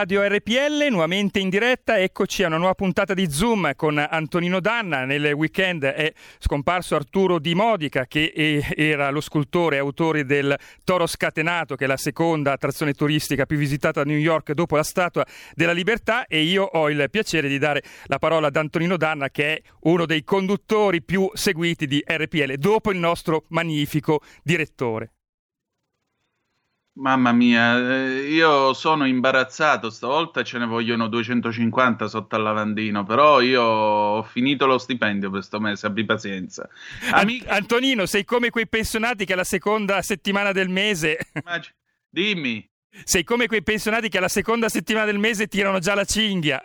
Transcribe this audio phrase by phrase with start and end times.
[0.00, 5.04] Radio RPL, nuovamente in diretta, eccoci a una nuova puntata di Zoom con Antonino Danna.
[5.04, 8.32] Nel weekend è scomparso Arturo Di Modica, che
[8.74, 13.58] era lo scultore e autore del Toro Scatenato, che è la seconda attrazione turistica più
[13.58, 17.58] visitata a New York dopo la Statua della Libertà e io ho il piacere di
[17.58, 22.54] dare la parola ad Antonino Danna, che è uno dei conduttori più seguiti di RPL,
[22.54, 25.10] dopo il nostro magnifico direttore.
[26.92, 33.40] Mamma mia, eh, io sono imbarazzato stavolta ce ne vogliono 250 sotto al lavandino, però
[33.40, 36.68] io ho finito lo stipendio per sto mese, abbi pazienza.
[37.12, 41.18] Ami- Antonino, sei come quei pensionati che alla seconda settimana del mese...
[42.12, 42.68] Dimmi.
[43.04, 46.60] Sei come quei pensionati che alla seconda settimana del mese tirano già la cinghia.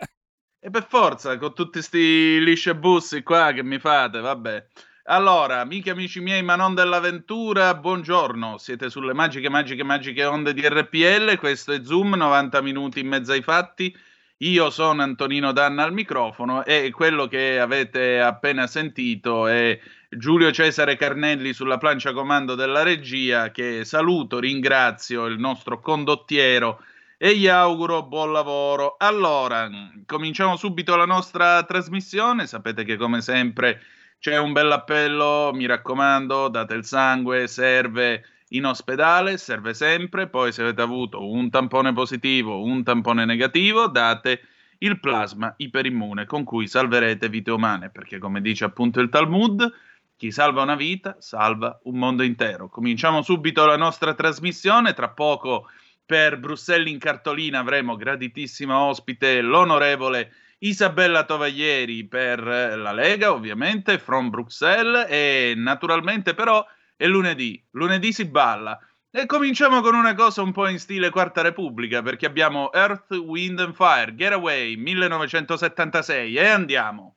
[0.58, 2.76] E per forza, con tutti questi lisce
[3.22, 4.66] qua che mi fate, vabbè.
[5.08, 8.58] Allora, amiche amici miei, ma non dell'avventura, buongiorno.
[8.58, 11.38] Siete sulle magiche, magiche, magiche onde di RPL.
[11.38, 13.96] Questo è Zoom, 90 minuti in mezzo ai fatti.
[14.38, 19.78] Io sono Antonino Danna al microfono e quello che avete appena sentito è
[20.10, 26.82] Giulio Cesare Carnelli sulla plancia comando della regia che saluto, ringrazio il nostro condottiero
[27.16, 28.96] e gli auguro buon lavoro.
[28.98, 29.70] Allora,
[30.04, 32.48] cominciamo subito la nostra trasmissione.
[32.48, 33.80] Sapete che come sempre
[34.18, 40.52] c'è un bel appello, mi raccomando, date il sangue, serve in ospedale, serve sempre, poi
[40.52, 44.40] se avete avuto un tampone positivo, un tampone negativo, date
[44.78, 49.72] il plasma iperimmune con cui salverete vite umane, perché come dice appunto il Talmud,
[50.16, 52.68] chi salva una vita salva un mondo intero.
[52.68, 55.68] Cominciamo subito la nostra trasmissione, tra poco
[56.04, 64.30] per Bruxelles in cartolina avremo graditissima ospite l'onorevole Isabella Tovaglieri per la Lega, ovviamente, from
[64.30, 66.64] Bruxelles e naturalmente però
[66.96, 68.78] è lunedì, lunedì si balla.
[69.10, 73.60] E cominciamo con una cosa un po' in stile Quarta Repubblica, perché abbiamo Earth, Wind
[73.60, 77.16] and Fire, Getaway 1976 e andiamo.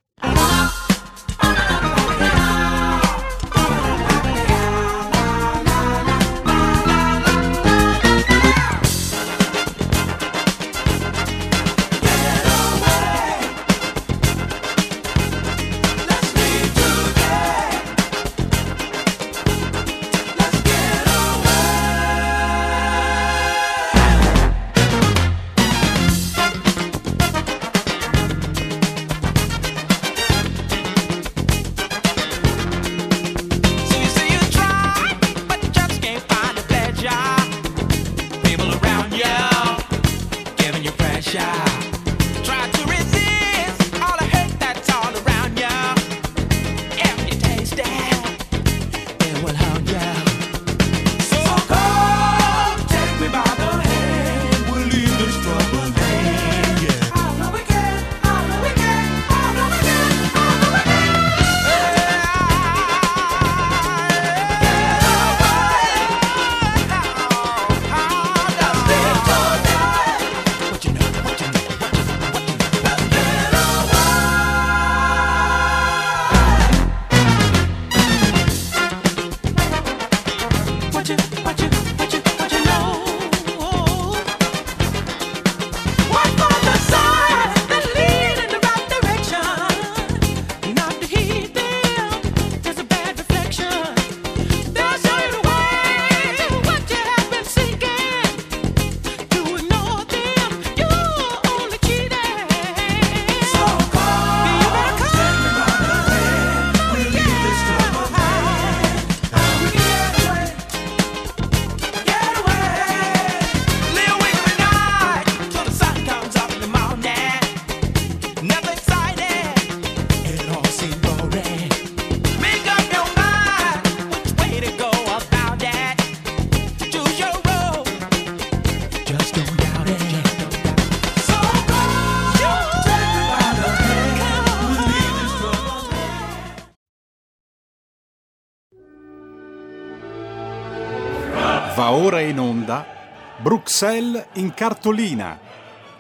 [143.80, 145.40] Bruxelles in cartolina.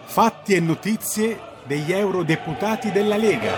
[0.03, 3.57] Fatti e notizie degli eurodeputati della Lega.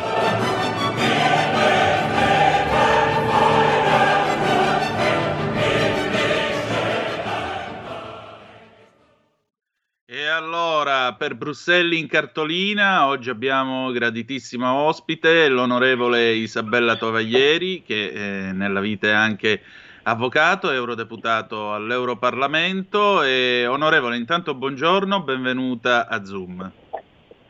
[10.06, 18.52] E allora, per Bruxelles in cartolina, oggi abbiamo graditissima ospite, l'onorevole Isabella Tovaglieri, che eh,
[18.52, 19.64] nella vita è anche
[20.04, 23.24] avvocato, eurodeputato all'Europarlamento.
[23.24, 26.72] E, onorevole, intanto buongiorno, benvenuta a Zoom.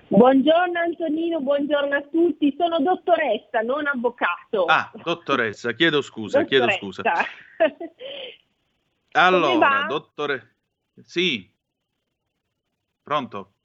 [0.08, 2.54] Buongiorno Antonino, buongiorno a tutti.
[2.58, 4.66] Sono dottoressa, non avvocato.
[4.66, 6.68] Ah, dottoressa, chiedo scusa, dottoressa.
[6.68, 7.04] chiedo scusa.
[9.14, 10.48] Allora, dottore...
[11.04, 11.52] Sì,
[13.12, 13.56] Pronto?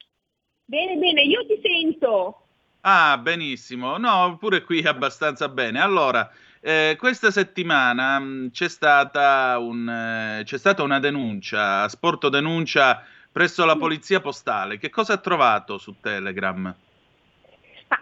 [0.65, 2.47] Bene, bene, io ti sento.
[2.81, 3.97] Ah, benissimo.
[3.97, 5.81] No, pure qui abbastanza bene.
[5.81, 6.29] Allora,
[6.61, 13.05] eh, questa settimana mh, mm, c'è, stata un, eh, c'è stata una denuncia, sporto denuncia
[13.31, 14.79] presso la polizia postale.
[14.79, 16.75] Che cosa ha trovato su Telegram?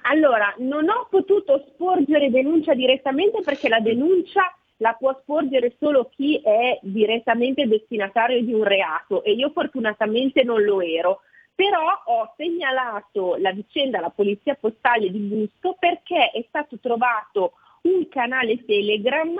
[0.03, 4.43] Allora, non ho potuto sporgere denuncia direttamente perché la denuncia
[4.79, 10.62] la può sporgere solo chi è direttamente destinatario di un reato e io fortunatamente non
[10.62, 11.21] lo ero.
[11.55, 17.53] Però ho segnalato la vicenda alla polizia postale di Busto perché è stato trovato
[17.85, 19.35] un canale Telegram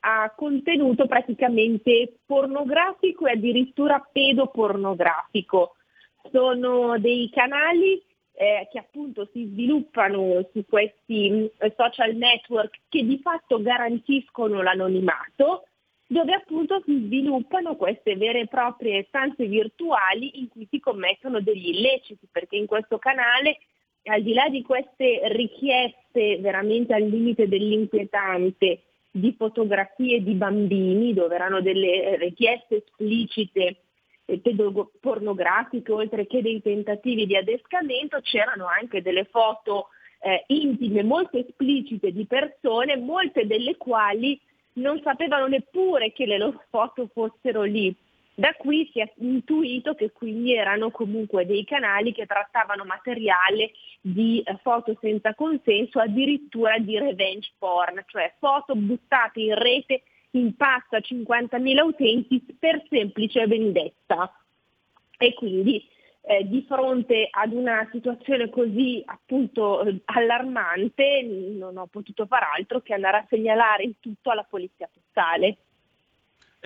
[0.00, 5.76] a contenuto praticamente pornografico e addirittura pedopornografico.
[6.30, 8.02] Sono dei canali
[8.36, 11.46] eh, che appunto si sviluppano su questi mm,
[11.76, 15.66] social network che di fatto garantiscono l'anonimato,
[16.06, 21.68] dove appunto si sviluppano queste vere e proprie stanze virtuali in cui si commettono degli
[21.68, 23.58] illeciti, perché in questo canale,
[24.04, 31.34] al di là di queste richieste veramente al limite dell'inquietante di fotografie di bambini, dove
[31.34, 33.76] erano delle richieste esplicite
[34.24, 39.88] pedopornografiche, oltre che dei tentativi di adescamento, c'erano anche delle foto
[40.20, 44.40] eh, intime molto esplicite di persone, molte delle quali
[44.74, 47.94] non sapevano neppure che le loro foto fossero lì.
[48.36, 53.70] Da qui si è intuito che quindi erano comunque dei canali che trattavano materiale
[54.00, 60.56] di eh, foto senza consenso, addirittura di revenge porn, cioè foto buttate in rete in
[60.56, 64.36] pasto a 50.000 utenti per semplice vendetta.
[65.16, 65.86] E quindi
[66.22, 72.80] eh, di fronte ad una situazione così appunto eh, allarmante non ho potuto far altro
[72.80, 75.56] che andare a segnalare il tutto alla polizia postale.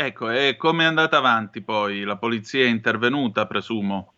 [0.01, 2.05] Ecco, e come è andata avanti poi?
[2.05, 4.13] La polizia è intervenuta, presumo?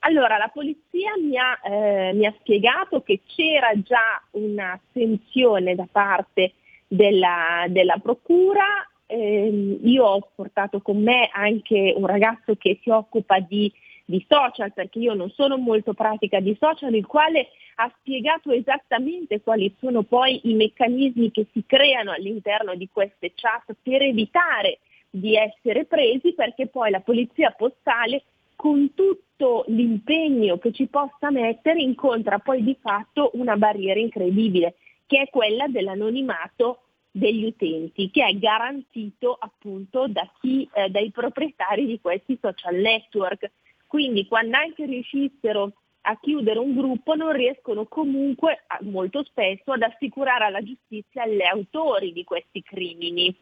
[0.00, 6.54] Allora, la polizia mi ha, eh, mi ha spiegato che c'era già un'attenzione da parte
[6.88, 8.64] della, della procura.
[9.06, 13.72] Eh, io ho portato con me anche un ragazzo che si occupa di,
[14.10, 19.40] di social, perché io non sono molto pratica di social, il quale ha spiegato esattamente
[19.40, 25.36] quali sono poi i meccanismi che si creano all'interno di queste chat per evitare di
[25.36, 28.24] essere presi, perché poi la polizia postale
[28.56, 34.74] con tutto l'impegno che ci possa mettere incontra poi di fatto una barriera incredibile
[35.06, 41.86] che è quella dell'anonimato degli utenti, che è garantito appunto da chi, eh, dai proprietari
[41.86, 43.50] di questi social network.
[43.90, 50.44] Quindi quando anche riuscissero a chiudere un gruppo non riescono comunque molto spesso ad assicurare
[50.44, 53.34] alla giustizia gli autori di questi crimini.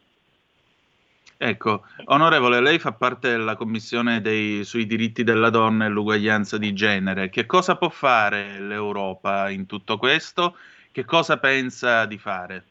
[1.37, 6.73] Ecco, onorevole, lei fa parte della Commissione dei, sui diritti della donna e l'uguaglianza di
[6.73, 7.29] genere.
[7.29, 10.57] Che cosa può fare l'Europa in tutto questo?
[10.91, 12.65] Che cosa pensa di fare?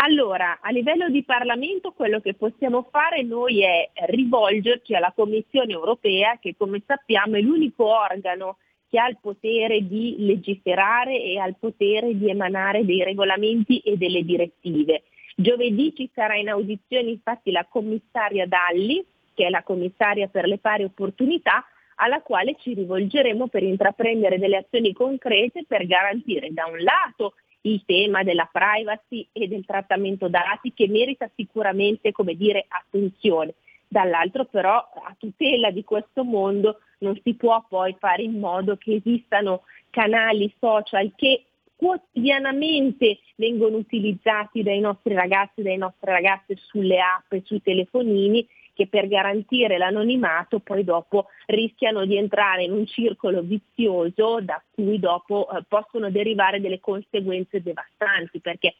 [0.00, 6.38] Allora, a livello di Parlamento quello che possiamo fare noi è rivolgerci alla Commissione europea
[6.40, 11.56] che come sappiamo è l'unico organo che ha il potere di legiferare e ha il
[11.58, 15.02] potere di emanare dei regolamenti e delle direttive.
[15.34, 20.58] Giovedì ci sarà in audizione infatti la commissaria Dalli, che è la commissaria per le
[20.58, 26.78] pari opportunità, alla quale ci rivolgeremo per intraprendere delle azioni concrete per garantire da un
[26.78, 33.54] lato il tema della privacy e del trattamento dati che merita sicuramente dire, attenzione.
[33.86, 38.94] Dall'altro però a tutela di questo mondo non si può poi fare in modo che
[38.94, 46.98] esistano canali social che quotidianamente vengono utilizzati dai nostri ragazzi e dalle nostre ragazze sulle
[46.98, 48.46] app e sui telefonini
[48.78, 55.00] che per garantire l'anonimato poi dopo rischiano di entrare in un circolo vizioso da cui
[55.00, 58.76] dopo eh, possono derivare delle conseguenze devastanti perché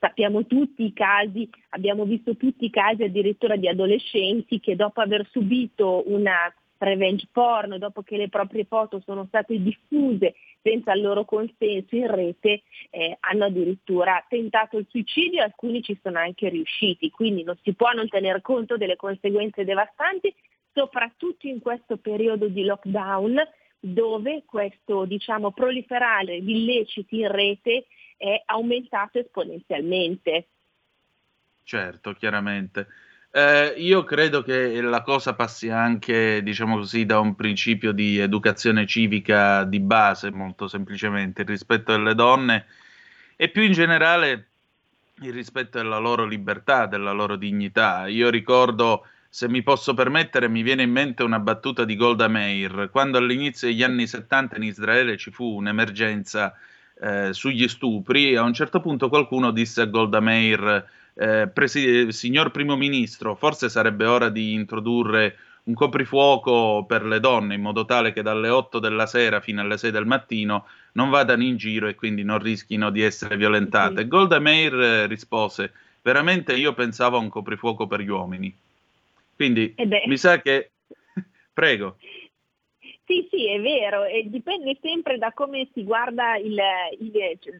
[0.00, 5.26] Sappiamo tutti i casi, abbiamo visto tutti i casi addirittura di adolescenti che dopo aver
[5.32, 11.24] subito una revenge porn, dopo che le proprie foto sono state diffuse senza il loro
[11.24, 17.10] consenso in rete, eh, hanno addirittura tentato il suicidio e alcuni ci sono anche riusciti.
[17.10, 20.34] Quindi non si può non tener conto delle conseguenze devastanti,
[20.72, 23.36] soprattutto in questo periodo di lockdown
[23.80, 27.86] dove questo diciamo, proliferare di illeciti in rete
[28.16, 30.48] è aumentato esponenzialmente.
[31.62, 32.86] Certo, chiaramente.
[33.38, 38.84] Eh, io credo che la cosa passi anche, diciamo così, da un principio di educazione
[38.84, 42.66] civica di base, molto semplicemente, il rispetto delle donne
[43.36, 44.48] e più in generale
[45.20, 48.08] il rispetto della loro libertà, della loro dignità.
[48.08, 52.88] Io ricordo, se mi posso permettere, mi viene in mente una battuta di Golda Meir,
[52.90, 56.56] quando all'inizio degli anni 70 in Israele ci fu un'emergenza
[57.00, 60.84] eh, sugli stupri, a un certo punto qualcuno disse a Golda Meir,
[61.18, 67.54] eh, presi- signor primo ministro, forse sarebbe ora di introdurre un coprifuoco per le donne
[67.54, 71.42] in modo tale che dalle 8 della sera fino alle 6 del mattino non vadano
[71.42, 74.02] in giro e quindi non rischino di essere violentate.
[74.02, 74.08] Sì.
[74.08, 75.72] Golda Meir eh, rispose:
[76.02, 78.54] Veramente io pensavo a un coprifuoco per gli uomini.
[79.34, 79.74] Quindi
[80.06, 80.70] mi sa che.
[81.52, 81.98] Prego.
[83.04, 86.58] Sì, sì, è vero, e dipende sempre da come si guarda il,
[87.00, 87.12] il,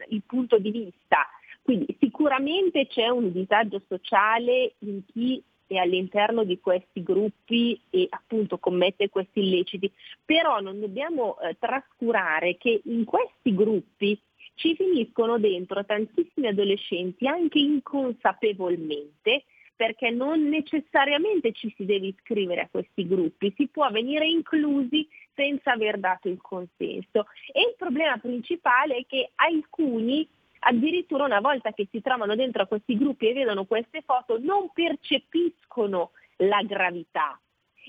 [0.09, 1.27] il, punto di vista.
[1.69, 8.57] Quindi sicuramente c'è un disagio sociale in chi è all'interno di questi gruppi e appunto
[8.57, 9.93] commette questi illeciti,
[10.25, 14.19] però non dobbiamo eh, trascurare che in questi gruppi
[14.55, 19.45] ci finiscono dentro tantissimi adolescenti anche inconsapevolmente
[19.77, 25.73] perché non necessariamente ci si deve iscrivere a questi gruppi, si può venire inclusi senza
[25.73, 27.27] aver dato il consenso.
[27.53, 30.27] E il problema principale è che alcuni
[30.69, 34.71] addirittura una volta che si trovano dentro a questi gruppi e vedono queste foto non
[34.73, 37.41] percepiscono la gravità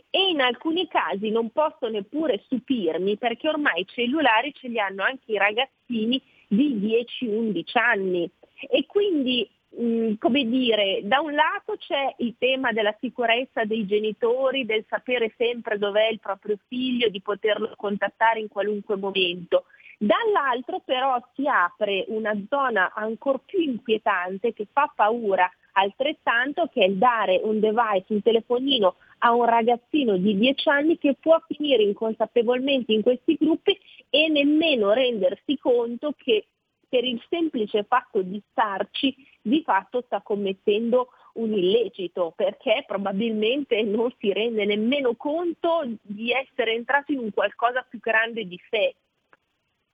[0.09, 5.03] e in alcuni casi non posso neppure stupirmi perché ormai i cellulari ce li hanno
[5.03, 8.29] anche i ragazzini di 10-11 anni
[8.69, 9.47] e quindi
[9.79, 15.31] Mm, come dire, da un lato c'è il tema della sicurezza dei genitori, del sapere
[15.37, 19.65] sempre dov'è il proprio figlio, di poterlo contattare in qualunque momento.
[20.01, 26.87] Dall'altro però si apre una zona ancora più inquietante che fa paura altrettanto, che è
[26.87, 31.83] il dare un device, un telefonino a un ragazzino di 10 anni che può finire
[31.83, 33.77] inconsapevolmente in questi gruppi
[34.09, 36.47] e nemmeno rendersi conto che
[36.87, 44.09] per il semplice fatto di starci di fatto sta commettendo un illecito perché probabilmente non
[44.17, 48.95] si rende nemmeno conto di essere entrato in un qualcosa più grande di sé.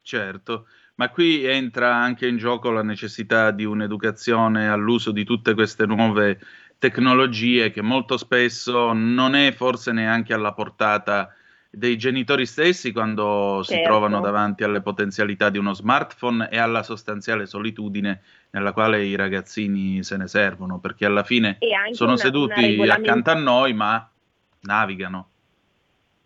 [0.06, 5.88] Certo, ma qui entra anche in gioco la necessità di un'educazione all'uso di tutte queste
[5.88, 6.40] nuove
[6.78, 11.34] tecnologie che molto spesso non è forse neanche alla portata
[11.72, 13.82] dei genitori stessi quando certo.
[13.82, 18.22] si trovano davanti alle potenzialità di uno smartphone e alla sostanziale solitudine
[18.52, 21.58] nella quale i ragazzini se ne servono, perché alla fine
[21.94, 24.08] sono una, seduti una accanto a noi ma
[24.62, 25.30] navigano.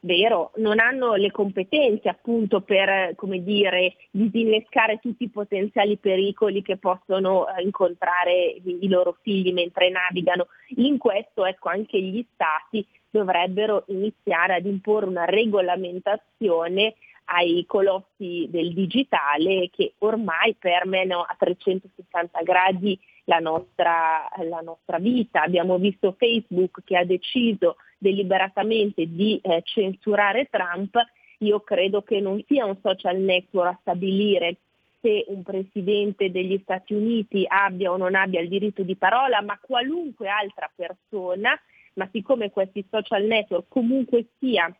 [0.01, 6.77] Vero, non hanno le competenze appunto per, come dire, disinnescare tutti i potenziali pericoli che
[6.77, 10.47] possono eh, incontrare i, loro figli mentre navigano.
[10.77, 16.95] In questo, ecco, anche gli stati dovrebbero iniziare ad imporre una regolamentazione
[17.31, 25.43] ai colossi del digitale che ormai permeano a 360 gradi la nostra, la nostra vita.
[25.43, 30.95] Abbiamo visto Facebook che ha deciso deliberatamente di eh, censurare Trump.
[31.39, 34.57] Io credo che non sia un social network a stabilire
[35.01, 39.57] se un presidente degli Stati Uniti abbia o non abbia il diritto di parola, ma
[39.61, 41.57] qualunque altra persona
[41.93, 44.73] ma siccome questi social network comunque sia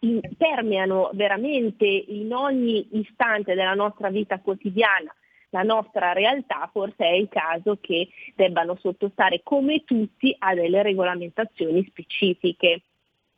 [0.00, 5.12] in, permeano veramente in ogni istante della nostra vita quotidiana
[5.50, 11.84] la nostra realtà, forse è il caso che debbano sottostare come tutti a delle regolamentazioni
[11.88, 12.82] specifiche.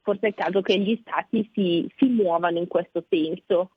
[0.02, 3.70] Forse è il caso che gli stati si, si muovano in questo senso.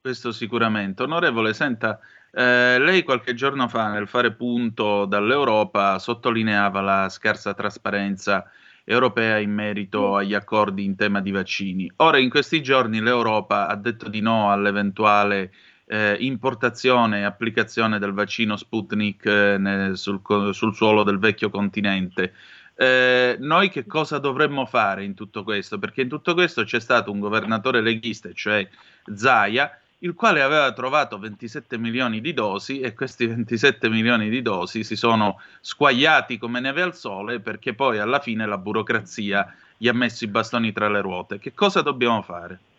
[0.00, 1.02] Questo sicuramente.
[1.02, 1.98] Onorevole, senta,
[2.32, 8.48] eh, lei qualche giorno fa nel fare punto dall'Europa sottolineava la scarsa trasparenza
[8.84, 11.90] europea in merito agli accordi in tema di vaccini.
[11.96, 15.52] Ora, in questi giorni l'Europa ha detto di no all'eventuale
[15.90, 20.20] eh, importazione e applicazione del vaccino Sputnik eh, sul,
[20.52, 22.32] sul, suolo del vecchio continente.
[22.76, 25.80] Eh, noi che cosa dovremmo fare in tutto questo?
[25.80, 28.66] Perché in tutto questo c'è stato un governatore leghista, cioè
[29.12, 34.84] Zaia, il quale aveva trovato 27 milioni di dosi e questi 27 milioni di dosi
[34.84, 39.92] si sono squagliati come neve al sole perché poi alla fine la burocrazia gli ha
[39.92, 41.40] messo i bastoni tra le ruote.
[41.40, 42.69] Che cosa dobbiamo fare?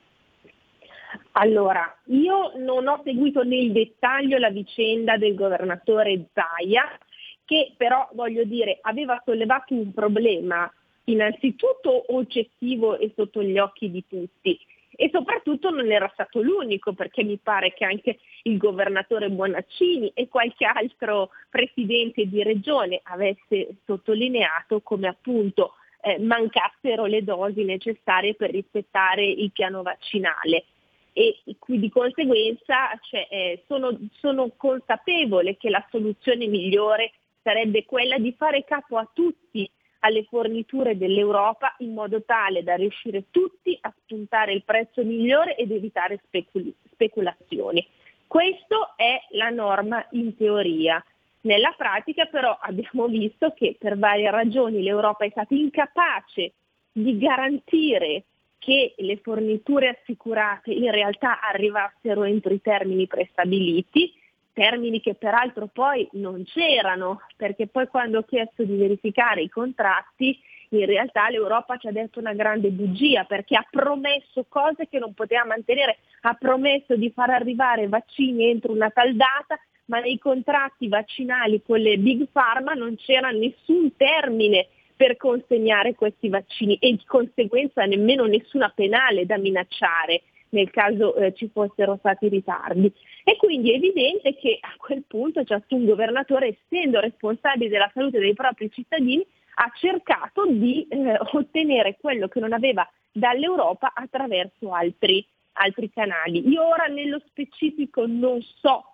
[1.34, 6.98] Allora, io non ho seguito nel dettaglio la vicenda del governatore Zaia,
[7.46, 10.72] che però voglio dire aveva sollevato un problema
[11.06, 14.58] innanzitutto oggettivo e sotto gli occhi di tutti
[14.94, 20.28] e soprattutto non era stato l'unico perché mi pare che anche il governatore Bonaccini e
[20.28, 28.52] qualche altro presidente di regione avesse sottolineato come appunto eh, mancassero le dosi necessarie per
[28.52, 30.66] rispettare il piano vaccinale
[31.14, 38.34] e di conseguenza cioè, eh, sono, sono consapevole che la soluzione migliore sarebbe quella di
[38.38, 39.70] fare capo a tutti
[40.02, 45.72] alle forniture dell'Europa in modo tale da riuscire tutti a spuntare il prezzo migliore ed
[45.72, 47.86] evitare specul- speculazioni.
[48.26, 51.04] Questa è la norma in teoria.
[51.42, 56.54] Nella pratica però abbiamo visto che per varie ragioni l'Europa è stata incapace
[56.92, 58.24] di garantire
[58.62, 64.14] che le forniture assicurate in realtà arrivassero entro i termini prestabiliti
[64.54, 70.38] termini che peraltro poi non c'erano, perché poi quando ho chiesto di verificare i contratti,
[70.70, 75.14] in realtà l'Europa ci ha detto una grande bugia perché ha promesso cose che non
[75.14, 80.88] poteva mantenere, ha promesso di far arrivare vaccini entro una tal data, ma nei contratti
[80.88, 84.68] vaccinali con le big pharma non c'era nessun termine
[85.02, 91.34] per consegnare questi vaccini e di conseguenza nemmeno nessuna penale da minacciare nel caso eh,
[91.34, 92.94] ci fossero stati ritardi.
[93.24, 98.36] E quindi è evidente che a quel punto ciascun governatore, essendo responsabile della salute dei
[98.36, 105.90] propri cittadini, ha cercato di eh, ottenere quello che non aveva dall'Europa attraverso altri, altri
[105.90, 106.48] canali.
[106.48, 108.91] Io ora nello specifico non so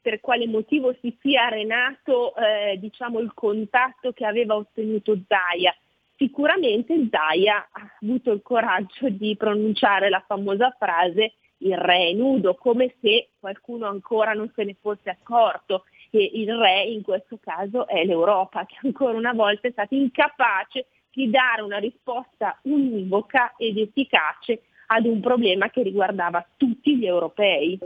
[0.00, 5.74] per quale motivo si sia arenato eh, diciamo, il contatto che aveva ottenuto Zaia
[6.18, 12.54] sicuramente Zaia ha avuto il coraggio di pronunciare la famosa frase il re è nudo,
[12.54, 17.86] come se qualcuno ancora non se ne fosse accorto e il re in questo caso
[17.86, 23.76] è l'Europa che ancora una volta è stata incapace di dare una risposta univoca ed
[23.76, 27.78] efficace ad un problema che riguardava tutti gli europei.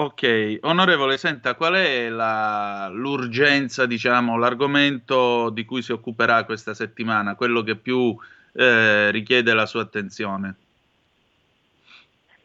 [0.00, 7.34] Ok, onorevole, senta, qual è la, l'urgenza, diciamo, l'argomento di cui si occuperà questa settimana,
[7.34, 8.16] quello che più
[8.52, 10.56] eh, richiede la sua attenzione?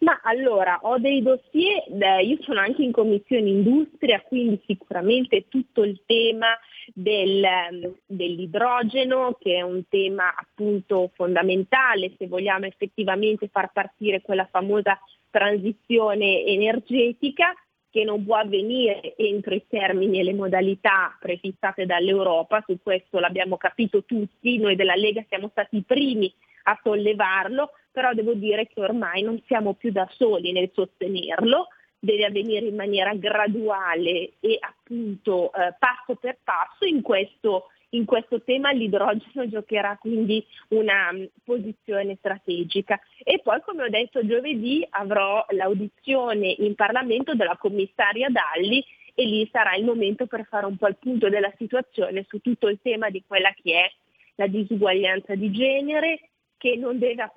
[0.04, 1.86] Ma allora, ho dei dossier,
[2.22, 6.48] io sono anche in commissione industria, quindi sicuramente tutto il tema
[6.94, 15.00] del, dell'idrogeno, che è un tema appunto fondamentale se vogliamo effettivamente far partire quella famosa
[15.30, 17.54] transizione energetica
[17.90, 23.56] che non può avvenire entro i termini e le modalità prefissate dall'Europa, su questo l'abbiamo
[23.56, 28.82] capito tutti, noi della Lega siamo stati i primi a sollevarlo, però devo dire che
[28.82, 31.68] ormai non siamo più da soli nel sostenerlo,
[32.00, 38.42] deve avvenire in maniera graduale e appunto eh, passo per passo in questo in questo
[38.42, 43.00] tema l'idrogeno giocherà quindi una um, posizione strategica.
[43.24, 49.48] E poi, come ho detto giovedì, avrò l'audizione in Parlamento della commissaria Dalli e lì
[49.52, 53.10] sarà il momento per fare un po' il punto della situazione su tutto il tema
[53.10, 53.92] di quella che è
[54.36, 56.30] la disuguaglianza di genere,
[56.64, 57.30] che non deve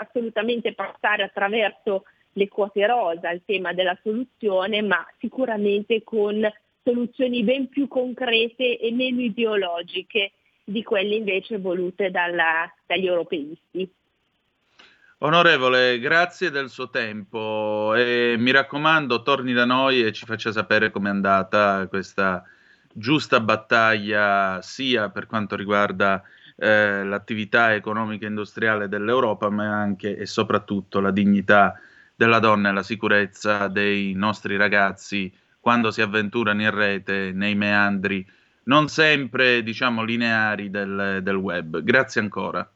[0.00, 6.44] assolutamente passare attraverso le quote rosa, il tema della soluzione, ma sicuramente con
[6.82, 10.32] soluzioni ben più concrete e meno ideologiche
[10.64, 13.88] di quelle invece volute dalla, dagli europeisti.
[15.18, 20.90] Onorevole, grazie del suo tempo e mi raccomando torni da noi e ci faccia sapere
[20.90, 22.42] com'è andata questa
[22.92, 26.22] giusta battaglia sia per quanto riguarda
[26.58, 31.78] eh, l'attività economica e industriale dell'Europa ma anche e soprattutto la dignità
[32.16, 38.26] della donna e la sicurezza dei nostri ragazzi quando si avventurano in rete nei meandri
[38.64, 41.80] non sempre diciamo lineari del, del web.
[41.80, 42.68] Grazie ancora.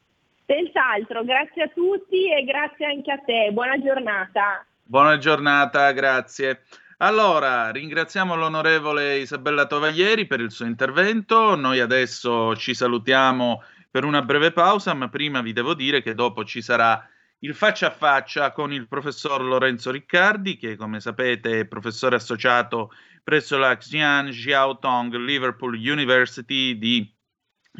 [0.45, 3.49] Senz'altro, grazie a tutti e grazie anche a te.
[3.51, 4.65] Buona giornata.
[4.83, 6.63] Buona giornata, grazie.
[6.97, 11.55] Allora, ringraziamo l'onorevole Isabella Tovaglieri per il suo intervento.
[11.55, 13.61] Noi adesso ci salutiamo
[13.93, 17.07] per una breve pausa, ma prima vi devo dire che dopo ci sarà
[17.41, 22.91] il faccia a faccia con il professor Lorenzo Riccardi, che come sapete è professore associato
[23.23, 27.07] presso la Xi'an Jiaotong Liverpool University di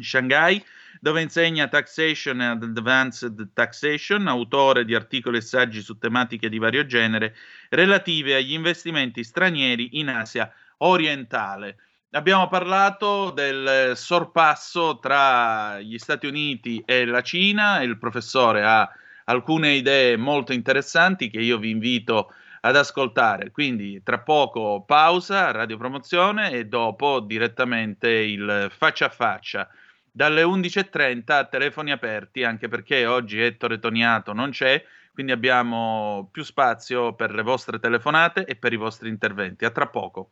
[0.00, 0.64] Shanghai,
[1.00, 6.86] dove insegna Taxation and Advanced Taxation, autore di articoli e saggi su tematiche di vario
[6.86, 7.34] genere
[7.70, 11.78] relative agli investimenti stranieri in Asia orientale.
[12.14, 18.88] Abbiamo parlato del sorpasso tra gli Stati Uniti e la Cina, il professore ha
[19.24, 23.50] alcune idee molto interessanti che io vi invito ad ascoltare.
[23.50, 29.68] Quindi tra poco pausa, radiopromozione e dopo direttamente il faccia a faccia.
[30.08, 37.14] Dalle 11.30 telefoni aperti, anche perché oggi Ettore Toniato non c'è, quindi abbiamo più spazio
[37.14, 39.64] per le vostre telefonate e per i vostri interventi.
[39.64, 40.30] A tra poco.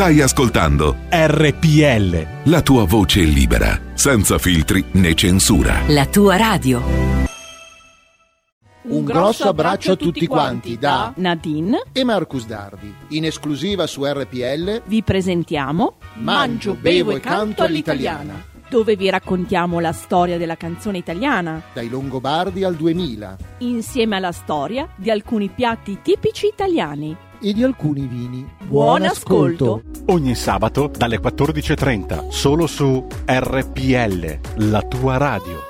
[0.00, 2.26] Stai ascoltando RPL.
[2.44, 5.82] la tua voce libera, senza filtri né censura.
[5.88, 6.82] La tua radio.
[8.84, 12.90] Un grosso abbraccio a tutti quanti da Nadine e Marcus Dardi.
[13.08, 18.42] In esclusiva su RPL vi presentiamo Mangio, bevo e canto all'italiana.
[18.70, 24.88] dove vi raccontiamo la storia della canzone italiana, Dai Longobardi al 2000 insieme alla storia
[24.96, 27.28] di alcuni piatti tipici italiani.
[27.40, 28.46] E di alcuni vini.
[28.64, 29.82] Buon ascolto.
[30.06, 35.69] Ogni sabato dalle 14.30 solo su RPL, la tua radio.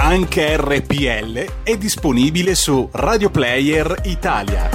[0.00, 4.70] Anche RPL è disponibile su Radio Player Italia.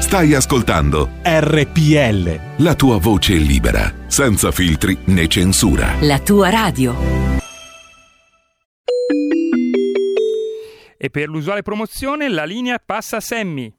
[0.00, 2.62] Stai ascoltando RPL.
[2.62, 5.94] la tua voce libera, senza filtri né censura.
[6.00, 6.96] La tua radio.
[10.96, 13.72] E per l'usuale promozione la linea passa a Sammy.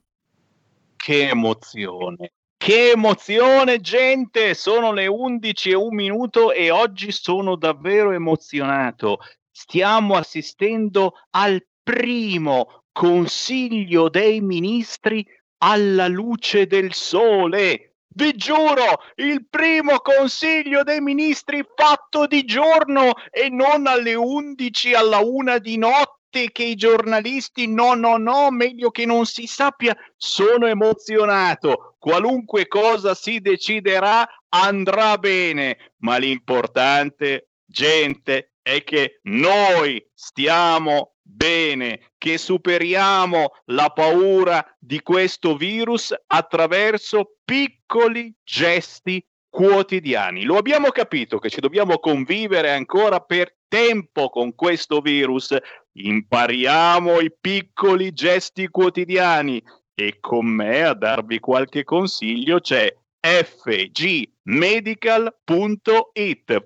[0.96, 2.32] Che emozione!
[2.58, 4.52] Che emozione, gente!
[4.52, 9.20] Sono le 11 e un minuto e oggi sono davvero emozionato.
[9.48, 15.24] Stiamo assistendo al primo Consiglio dei Ministri
[15.58, 17.94] alla luce del sole.
[18.08, 25.20] Vi giuro, il primo Consiglio dei Ministri fatto di giorno e non alle 11 alla
[25.20, 30.66] una di notte che i giornalisti no no no meglio che non si sappia sono
[30.66, 42.12] emozionato qualunque cosa si deciderà andrà bene ma l'importante gente è che noi stiamo bene
[42.18, 50.44] che superiamo la paura di questo virus attraverso piccoli gesti quotidiani.
[50.44, 55.56] Lo abbiamo capito che ci dobbiamo convivere ancora per tempo con questo virus.
[55.92, 59.62] Impariamo i piccoli gesti quotidiani
[60.00, 64.26] e con me a darvi qualche consiglio c'è fgmedical.it.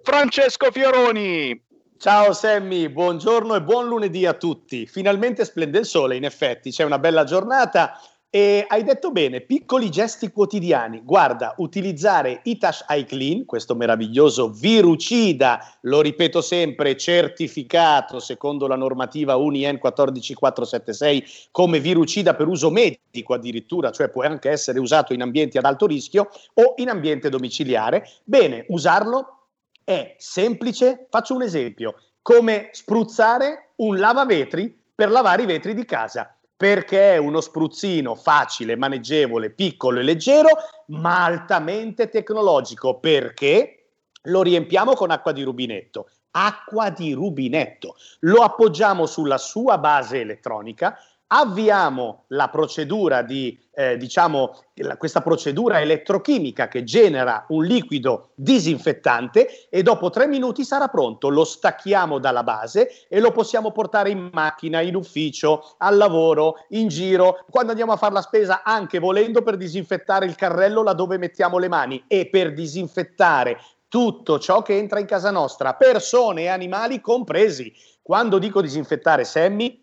[0.03, 1.65] Francesco Fioroni.
[1.97, 4.87] Ciao Sammy, buongiorno e buon lunedì a tutti.
[4.87, 7.99] Finalmente splende il sole, in effetti, c'è una bella giornata
[8.35, 11.03] e hai detto bene, piccoli gesti quotidiani.
[11.05, 19.79] Guarda, utilizzare Itash iClean, questo meraviglioso virucida, lo ripeto sempre, certificato secondo la normativa UNIEN
[19.79, 25.67] 14476 come virucida per uso medico addirittura, cioè può anche essere usato in ambienti ad
[25.67, 28.09] alto rischio o in ambiente domiciliare.
[28.25, 29.49] Bene, usarlo
[29.85, 36.35] è semplice, faccio un esempio, come spruzzare un lavavetri per lavare i vetri di casa
[36.57, 40.49] perché è uno spruzzino facile, maneggevole, piccolo e leggero,
[40.89, 43.87] ma altamente tecnologico, perché
[44.23, 46.09] lo riempiamo con acqua di rubinetto.
[46.35, 47.97] Acqua di rubinetto.
[48.21, 50.97] Lo appoggiamo sulla sua base elettronica,
[51.35, 59.69] avviamo la procedura di, eh, diciamo, la, questa procedura elettrochimica che genera un liquido disinfettante
[59.71, 61.31] e dopo tre minuti sarà pronto.
[61.31, 66.89] Lo stacchiamo dalla base e lo possiamo portare in macchina, in ufficio, al lavoro, in
[66.89, 71.57] giro, quando andiamo a fare la spesa, anche volendo per disinfettare il carrello laddove mettiamo
[71.57, 77.01] le mani e per disinfettare tutto ciò che entra in casa nostra, persone e animali
[77.01, 77.73] compresi.
[78.03, 79.82] Quando dico disinfettare, Sammy,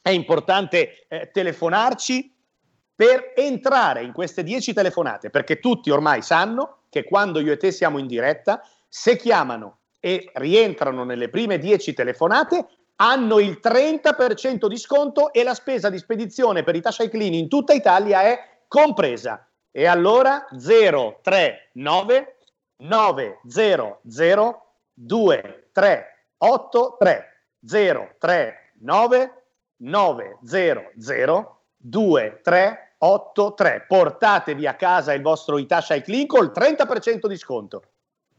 [0.01, 2.35] è importante eh, telefonarci
[2.95, 7.73] per entrare in queste 10 telefonate, perché tutti ormai sanno che quando io e te
[7.73, 14.79] siamo in diretta, se chiamano e rientrano nelle prime 10 telefonate, hanno il 30% di
[14.79, 19.47] sconto e la spesa di spedizione per i Tasha Clean in tutta Italia è compresa.
[19.71, 22.37] E allora 039
[22.79, 24.01] 900
[24.95, 27.36] 2383
[27.67, 29.43] 039
[29.79, 33.85] 900 2383.
[33.87, 37.83] Portatevi a casa il vostro Itasha Clean col 30% di sconto.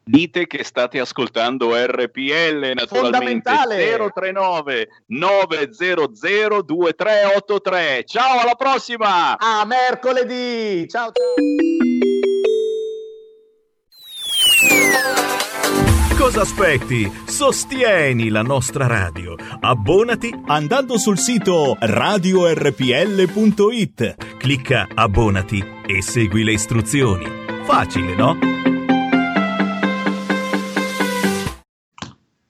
[0.07, 3.51] Dite che state ascoltando RPL naturalmente
[4.13, 8.03] 039 900 2383.
[8.05, 9.37] Ciao, alla prossima!
[9.37, 10.87] A mercoledì!
[10.87, 11.33] Ciao ciao!
[16.17, 17.07] Cosa aspetti?
[17.25, 19.35] Sostieni la nostra radio.
[19.59, 22.85] Abbonati andando sul sito radiorpl.it.
[24.37, 27.25] Clicca abbonati e segui le istruzioni.
[27.65, 28.35] Facile, no?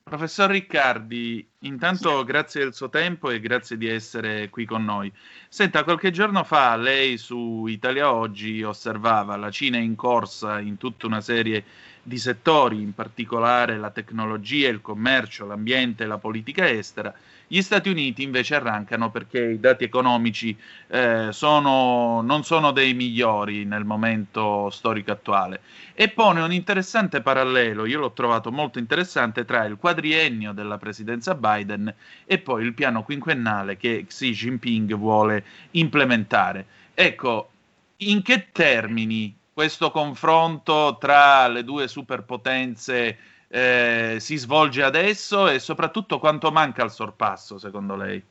[0.01, 5.11] Professor Riccardi, intanto grazie del suo tempo e grazie di essere qui con noi.
[5.49, 11.05] Senta, qualche giorno fa lei su Italia Oggi osservava la Cina in corsa in tutta
[11.05, 16.65] una serie di di settori, in particolare la tecnologia, il commercio, l'ambiente e la politica
[16.65, 17.13] estera.
[17.45, 23.65] Gli Stati Uniti invece arrancano perché i dati economici eh, sono, non sono dei migliori
[23.65, 25.59] nel momento storico attuale
[25.93, 31.35] e pone un interessante parallelo, io l'ho trovato molto interessante, tra il quadriennio della presidenza
[31.35, 31.93] Biden
[32.23, 36.65] e poi il piano quinquennale che Xi Jinping vuole implementare.
[36.93, 37.49] Ecco,
[37.97, 43.17] in che termini questo confronto tra le due superpotenze
[43.47, 48.23] eh, si svolge adesso e soprattutto quanto manca al sorpasso secondo lei?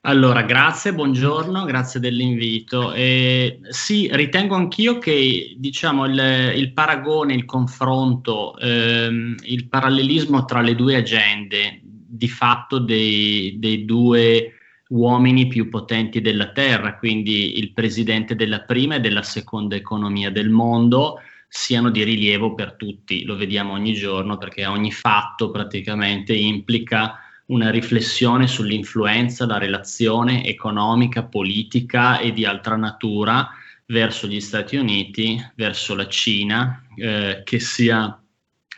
[0.00, 2.92] Allora, grazie, buongiorno, grazie dell'invito.
[2.92, 10.60] Eh, sì, ritengo anch'io che diciamo, il, il paragone, il confronto, ehm, il parallelismo tra
[10.60, 14.57] le due agende di fatto dei, dei due
[14.88, 20.50] uomini più potenti della Terra, quindi il presidente della prima e della seconda economia del
[20.50, 23.24] mondo, siano di rilievo per tutti.
[23.24, 31.24] Lo vediamo ogni giorno perché ogni fatto praticamente implica una riflessione sull'influenza, la relazione economica,
[31.24, 33.48] politica e di altra natura
[33.86, 38.22] verso gli Stati Uniti, verso la Cina, eh, che sia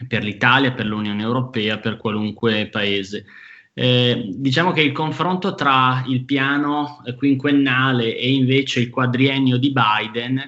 [0.06, 3.26] per l'Italia, per l'Unione Europea, per qualunque paese.
[3.80, 10.38] Eh, diciamo che il confronto tra il piano quinquennale e invece il quadriennio di Biden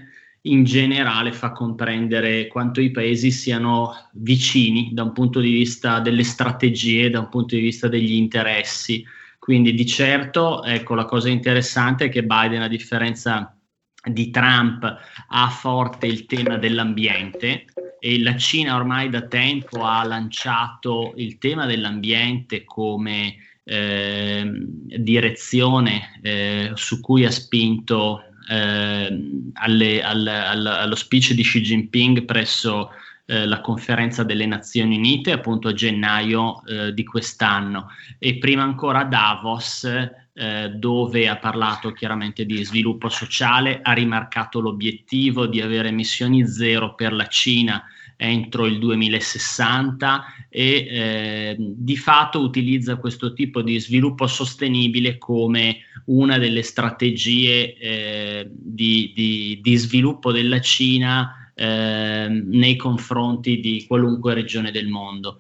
[0.43, 6.25] in generale fa comprendere quanto i paesi siano vicini da un punto di vista delle
[6.25, 9.03] strategie, da un punto di vista degli interessi.
[9.39, 13.57] Quindi di certo, ecco, la cosa interessante è che Biden, a differenza
[14.05, 17.67] di Trump, ha forte il tema dell'ambiente
[18.01, 24.51] e la Cina ormai da tempo ha lanciato il tema dell'ambiente come eh,
[24.99, 32.25] direzione eh, su cui ha spinto eh, alle, al, al, allo speech di Xi Jinping
[32.25, 32.91] presso
[33.27, 37.89] eh, la conferenza delle Nazioni Unite appunto a gennaio eh, di quest'anno.
[38.19, 39.89] E prima ancora a Davos
[40.35, 46.95] eh, dove ha parlato chiaramente di sviluppo sociale, ha rimarcato l'obiettivo di avere emissioni zero
[46.95, 47.85] per la Cina
[48.23, 56.39] entro il 2060 e eh, di fatto utilizza questo tipo di sviluppo sostenibile come una
[56.39, 64.71] delle strategie eh, di, di, di, sviluppo della Cina eh, nei confronti di qualunque regione
[64.71, 65.39] del mondo.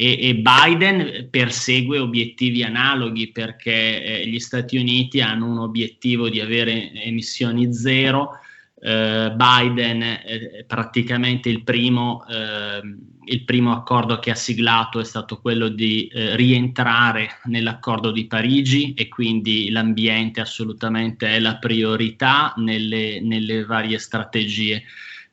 [0.00, 6.92] E, Biden persegue obiettivi analoghi perché eh, gli Stati Uniti hanno un obiettivo di avere
[6.92, 8.38] emissioni zero,
[8.80, 12.80] eh, Biden eh, praticamente il primo, eh,
[13.24, 18.94] il primo, accordo che ha siglato è stato quello di eh, rientrare nell'accordo di Parigi
[18.94, 24.84] e quindi l'ambiente assolutamente è la priorità nelle, nelle varie strategie.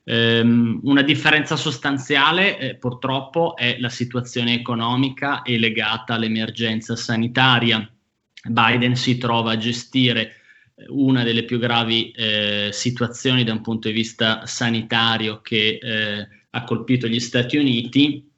[0.08, 7.92] Um, una differenza sostanziale eh, purtroppo è la situazione economica e legata all'emergenza sanitaria.
[8.48, 10.34] Biden si trova a gestire
[10.90, 16.64] una delle più gravi eh, situazioni da un punto di vista sanitario che eh, ha
[16.64, 18.30] colpito gli Stati Uniti.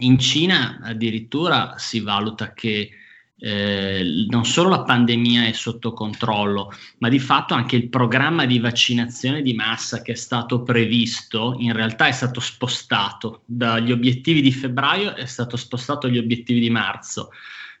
[0.00, 2.90] In Cina addirittura si valuta che
[3.38, 8.58] eh, non solo la pandemia è sotto controllo, ma di fatto anche il programma di
[8.58, 13.42] vaccinazione di massa che è stato previsto in realtà è stato spostato.
[13.44, 17.30] Dagli obiettivi di febbraio, è stato spostato agli obiettivi di marzo.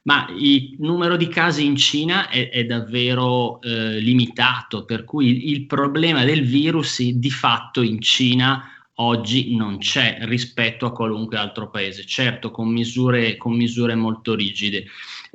[0.02, 5.66] Ma il numero di casi in Cina è, è davvero eh, limitato, per cui il
[5.66, 12.06] problema del virus di fatto in Cina oggi non c'è rispetto a qualunque altro paese,
[12.06, 14.86] certo con misure, con misure molto rigide.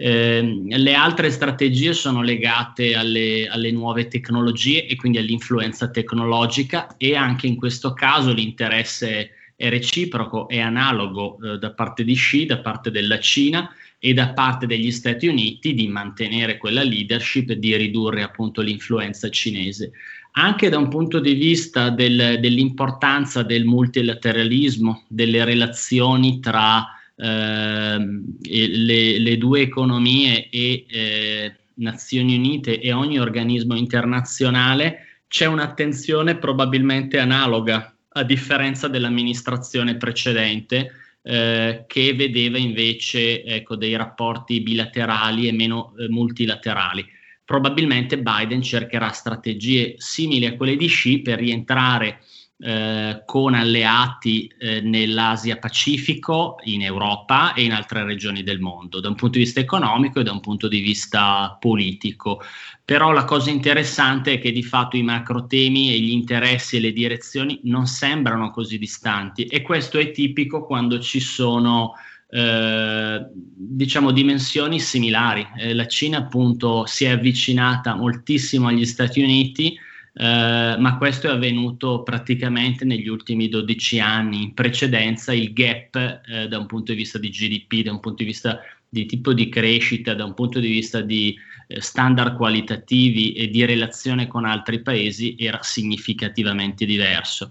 [0.04, 7.16] Eh, le altre strategie sono legate alle, alle, nuove tecnologie e quindi all'influenza tecnologica e
[7.16, 12.58] anche in questo caso l'interesse è reciproco, è analogo eh, da parte di Xi, da
[12.62, 17.76] parte della Cina e da parte degli Stati Uniti di mantenere quella leadership e di
[17.76, 19.92] ridurre appunto l'influenza cinese.
[20.32, 26.88] Anche da un punto di vista del, dell'importanza del multilateralismo, delle relazioni tra
[27.24, 37.20] le, le, due economie e eh, Nazioni Unite e ogni organismo internazionale, c'è un'attenzione probabilmente
[37.20, 45.94] analoga, a differenza dell'amministrazione precedente, eh, che vedeva invece ecco, dei rapporti bilaterali e meno
[45.98, 47.06] eh, multilaterali.
[47.46, 52.22] Probabilmente Biden cercherà strategie simili a quelle di Xi per rientrare
[52.64, 59.10] eh, con alleati eh, nell'Asia Pacifico, in Europa e in altre regioni del mondo, da
[59.10, 62.42] un punto di vista economico e da un punto di vista politico.
[62.86, 66.82] Però la cosa interessante è che di fatto i macro temi e gli interessi e
[66.82, 71.94] le direzioni non sembrano così distanti e questo è tipico quando ci sono
[72.30, 75.48] eh, diciamo dimensioni similari.
[75.58, 79.76] Eh, la Cina appunto si è avvicinata moltissimo agli Stati Uniti
[80.14, 84.44] eh, ma questo è avvenuto praticamente negli ultimi 12 anni.
[84.44, 88.24] In precedenza il gap eh, da un punto di vista di GDP, da un punto
[88.24, 88.60] di vista
[88.90, 91.34] di tipo di crescita, da un punto di vista di
[91.68, 97.50] eh, standard qualitativi e di relazione con altri paesi era significativamente diverso.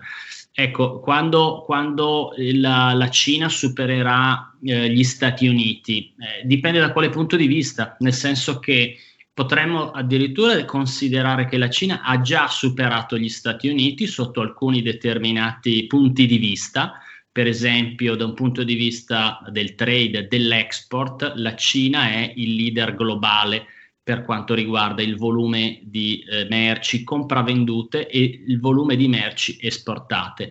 [0.52, 7.08] Ecco, quando, quando la, la, Cina supererà eh, gli Stati Uniti, eh, dipende da quale
[7.08, 8.98] punto di vista, nel senso che
[9.40, 15.86] Potremmo addirittura considerare che la Cina ha già superato gli Stati Uniti sotto alcuni determinati
[15.86, 17.00] punti di vista,
[17.32, 22.94] per esempio da un punto di vista del trade, dell'export, la Cina è il leader
[22.94, 23.64] globale
[24.02, 30.50] per quanto riguarda il volume di eh, merci compravendute e il volume di merci esportate.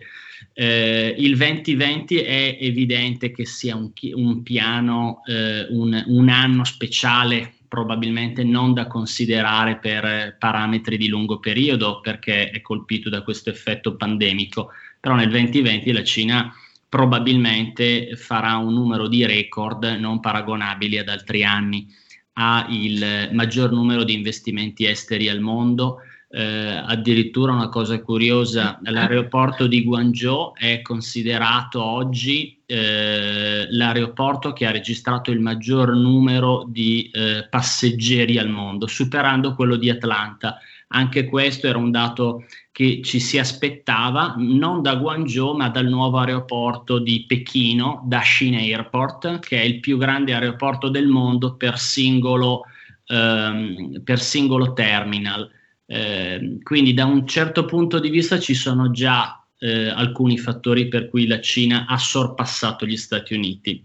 [0.52, 7.54] Eh, il 2020 è evidente che sia un, un piano, eh, un, un anno speciale
[7.70, 13.94] probabilmente non da considerare per parametri di lungo periodo perché è colpito da questo effetto
[13.94, 16.52] pandemico, però nel 2020 la Cina
[16.88, 21.86] probabilmente farà un numero di record non paragonabili ad altri anni,
[22.32, 25.98] ha il maggior numero di investimenti esteri al mondo,
[26.32, 34.70] eh, addirittura una cosa curiosa, l'aeroporto di Guangzhou è considerato oggi eh, l'aeroporto che ha
[34.70, 40.58] registrato il maggior numero di eh, passeggeri al mondo, superando quello di Atlanta.
[40.92, 46.18] Anche questo era un dato che ci si aspettava non da Guangzhou ma dal nuovo
[46.18, 52.62] aeroporto di Pechino, Dashin Airport, che è il più grande aeroporto del mondo per singolo,
[53.06, 55.50] ehm, per singolo terminal.
[55.92, 61.08] Eh, quindi da un certo punto di vista ci sono già eh, alcuni fattori per
[61.08, 63.84] cui la Cina ha sorpassato gli Stati Uniti.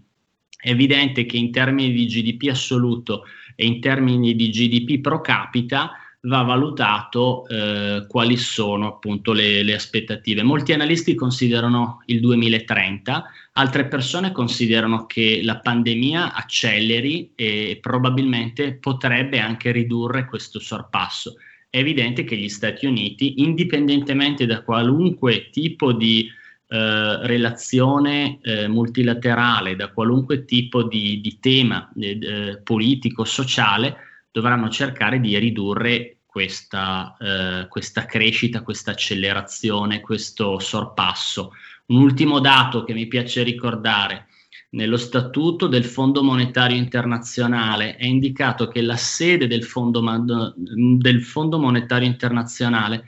[0.56, 3.24] È evidente che in termini di GDP assoluto
[3.56, 5.90] e in termini di GDP pro capita
[6.20, 10.44] va valutato eh, quali sono appunto le, le, aspettative.
[10.44, 19.40] Molti analisti considerano il 2030, altre persone considerano che la pandemia acceleri e probabilmente potrebbe
[19.40, 21.34] anche ridurre questo sorpasso
[21.68, 26.28] è evidente che gli Stati Uniti, indipendentemente da qualunque tipo di
[26.68, 33.96] eh, relazione eh, multilaterale, da qualunque tipo di, di tema eh, eh politico, sociale,
[34.30, 41.52] dovranno cercare di ridurre questa, eh, questa crescita, questa accelerazione, questo sorpasso.
[41.86, 44.26] Un ultimo dato che mi piace ricordare
[44.70, 51.58] nello statuto del Fondo Monetario Internazionale è indicato che la sede del Fondo, del Fondo
[51.58, 53.04] Monetario Internazionale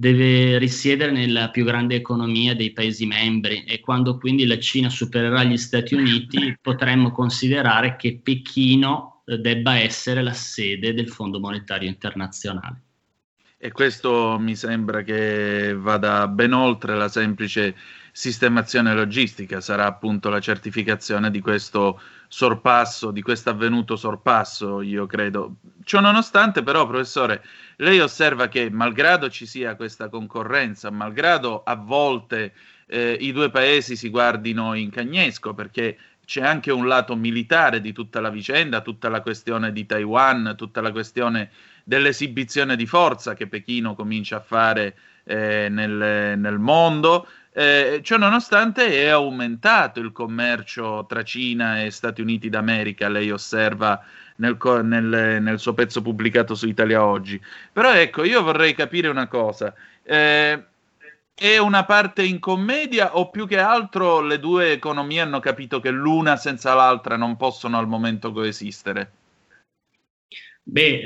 [0.00, 5.44] deve risiedere nella più grande economia dei Paesi membri e quando quindi la Cina supererà
[5.44, 11.88] gli Stati Uniti potremmo considerare che Pechino eh, debba essere la sede del Fondo Monetario
[11.88, 12.82] Internazionale.
[13.58, 17.76] E questo mi sembra che vada ben oltre la semplice
[18.20, 21.98] sistemazione logistica, sarà appunto la certificazione di questo
[22.28, 25.54] sorpasso, di questo avvenuto sorpasso, io credo.
[25.84, 27.42] Ciò nonostante, però, professore,
[27.76, 32.52] lei osserva che malgrado ci sia questa concorrenza, malgrado a volte
[32.88, 35.96] eh, i due paesi si guardino in cagnesco, perché
[36.26, 40.82] c'è anche un lato militare di tutta la vicenda, tutta la questione di Taiwan, tutta
[40.82, 41.48] la questione
[41.84, 44.94] dell'esibizione di forza che Pechino comincia a fare
[45.24, 52.20] eh, nel, nel mondo, eh, ciò nonostante è aumentato il commercio tra Cina e Stati
[52.20, 54.00] Uniti d'America, lei osserva
[54.36, 57.40] nel, nel, nel suo pezzo pubblicato su Italia Oggi.
[57.72, 59.74] Però ecco, io vorrei capire una cosa.
[60.02, 60.64] Eh,
[61.34, 65.90] è una parte in commedia o più che altro le due economie hanno capito che
[65.90, 69.12] l'una senza l'altra non possono al momento coesistere?
[70.62, 71.00] Beh,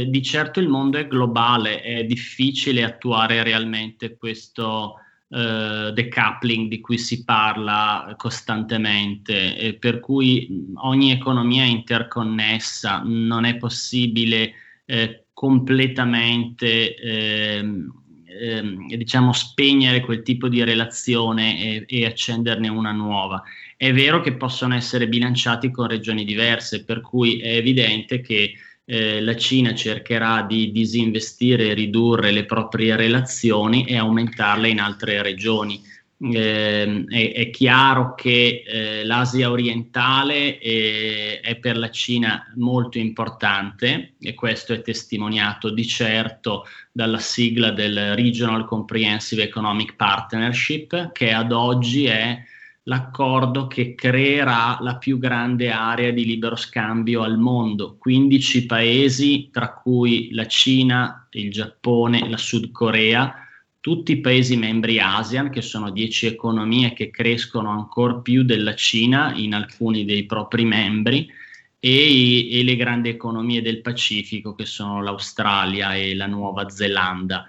[0.00, 6.80] eh, di certo il mondo è globale, è difficile attuare realmente questo eh, decoupling di
[6.80, 14.52] cui si parla costantemente, e per cui ogni economia è interconnessa, non è possibile
[14.84, 17.92] eh, completamente ehm,
[18.40, 23.42] ehm, diciamo spegnere quel tipo di relazione e, e accenderne una nuova.
[23.76, 28.54] È vero che possono essere bilanciati con regioni diverse, per cui è evidente che
[28.86, 35.22] eh, la Cina cercherà di disinvestire e ridurre le proprie relazioni e aumentarle in altre
[35.22, 35.82] regioni.
[36.18, 44.14] Eh, è, è, chiaro che eh, l'Asia orientale è, è, per la Cina molto importante
[44.18, 51.52] e questo è testimoniato di certo dalla sigla del Regional Comprehensive Economic Partnership che ad
[51.52, 52.42] oggi è
[52.88, 59.72] l'accordo che creerà la più grande area di libero scambio al mondo, 15 paesi tra
[59.72, 63.34] cui la Cina, il Giappone, la Sud Corea,
[63.80, 69.32] tutti i paesi membri ASEAN, che sono 10 economie che crescono ancora più della Cina
[69.34, 71.28] in alcuni dei propri membri,
[71.78, 77.48] e, e le grandi economie del Pacifico, che sono l'Australia e la Nuova Zelanda.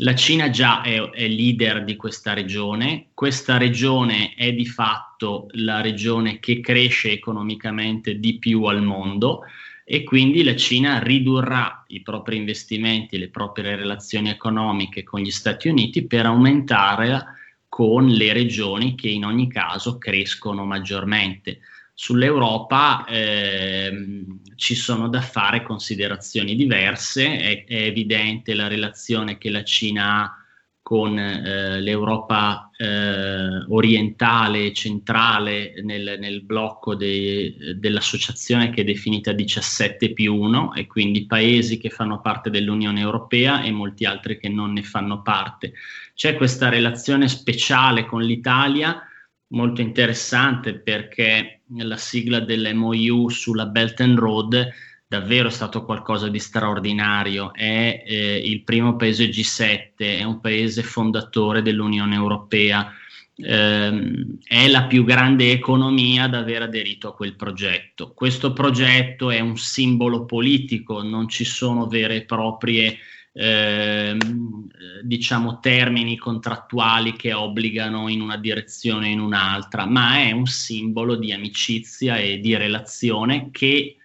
[0.00, 5.80] La Cina già è, è, leader di questa regione, questa regione è di fatto la
[5.80, 9.42] regione che cresce economicamente di più al mondo
[9.84, 15.66] e quindi la Cina ridurrà i propri investimenti, le proprie relazioni economiche con gli Stati
[15.66, 17.24] Uniti per aumentare
[17.68, 21.58] con le regioni che in ogni caso crescono maggiormente.
[22.00, 24.24] Sull'Europa eh,
[24.54, 30.44] ci sono da fare considerazioni diverse, è, è, evidente la relazione che la Cina ha
[30.80, 39.32] con eh, l'Europa eh, orientale e centrale nel, nel blocco de, dell'associazione che è definita
[39.32, 44.48] 17 più 1 e quindi paesi che fanno parte dell'Unione Europea e molti altri che
[44.48, 45.72] non ne fanno parte.
[46.14, 49.02] C'è questa relazione speciale con l'Italia
[49.48, 54.68] molto interessante perché la sigla dell'MOU sulla Belt and Road
[55.08, 57.52] davvero stato qualcosa di straordinario.
[57.54, 62.92] È eh, il primo paese G7, è un paese fondatore dell'Unione Europea,
[63.34, 68.12] ehm, è la più grande economia ad aver aderito a quel progetto.
[68.12, 72.98] Questo progetto è un simbolo politico, non ci sono vere e proprie
[73.38, 74.66] ehm,
[75.02, 81.14] diciamo termini contrattuali che obbligano in una direzione o in un'altra, ma è un simbolo
[81.14, 83.96] di amicizia e di relazione che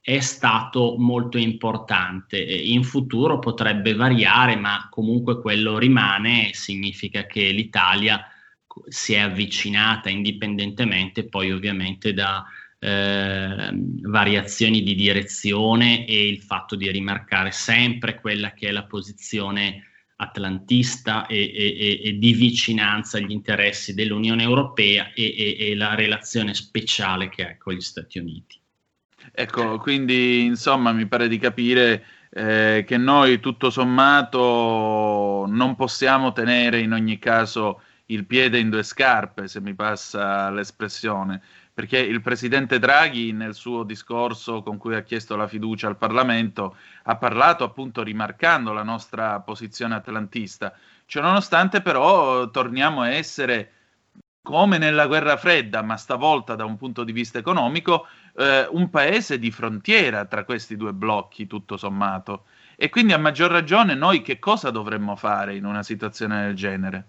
[0.00, 2.38] è stato molto importante.
[2.38, 8.24] In futuro potrebbe variare, ma comunque quello rimane, significa che l'Italia
[8.86, 12.44] si è avvicinata indipendentemente poi ovviamente da
[12.78, 13.70] eh,
[14.02, 19.84] variazioni di direzione e il fatto di rimarcare sempre quella che è la posizione
[20.20, 27.28] atlantista e, e, e di vicinanza agli interessi dell'Unione Europea e, e la relazione speciale
[27.28, 28.60] che ha con gli Stati Uniti.
[29.32, 36.80] Ecco, quindi insomma mi pare di capire eh, che noi tutto sommato non possiamo tenere
[36.80, 41.42] in ogni caso il piede in due scarpe, se mi passa l'espressione,
[41.78, 46.74] perché il presidente Draghi nel suo discorso con cui ha chiesto la fiducia al Parlamento
[47.04, 50.74] ha parlato appunto rimarcando la nostra posizione atlantista.
[51.06, 53.70] Ciononostante però torniamo a essere
[54.42, 59.38] come nella guerra fredda, ma stavolta da un punto di vista economico, eh, un paese
[59.38, 62.46] di frontiera tra questi due blocchi, tutto sommato.
[62.74, 67.06] E quindi a maggior ragione noi che cosa dovremmo fare in una situazione del genere?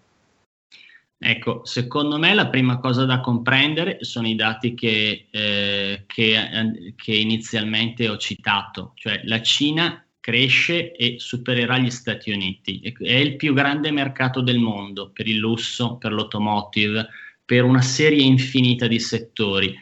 [1.22, 6.94] Ecco, secondo me la prima cosa da comprendere sono i dati che, eh, che, eh,
[6.96, 13.36] che inizialmente ho citato, cioè la Cina cresce e supererà gli Stati Uniti, è il
[13.36, 17.10] più grande mercato del mondo per il lusso, per l'automotive,
[17.44, 19.76] per una serie infinita di settori.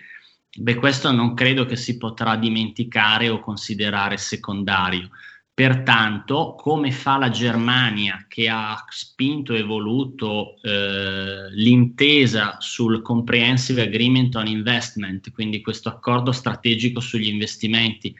[0.57, 5.09] Beh, questo non credo che si potrà dimenticare o considerare secondario.
[5.57, 14.35] Pertanto, come fa la Germania che ha spinto e voluto eh, l'intesa sul Comprehensive Agreement
[14.35, 18.15] on Investment, quindi questo accordo strategico sugli investimenti,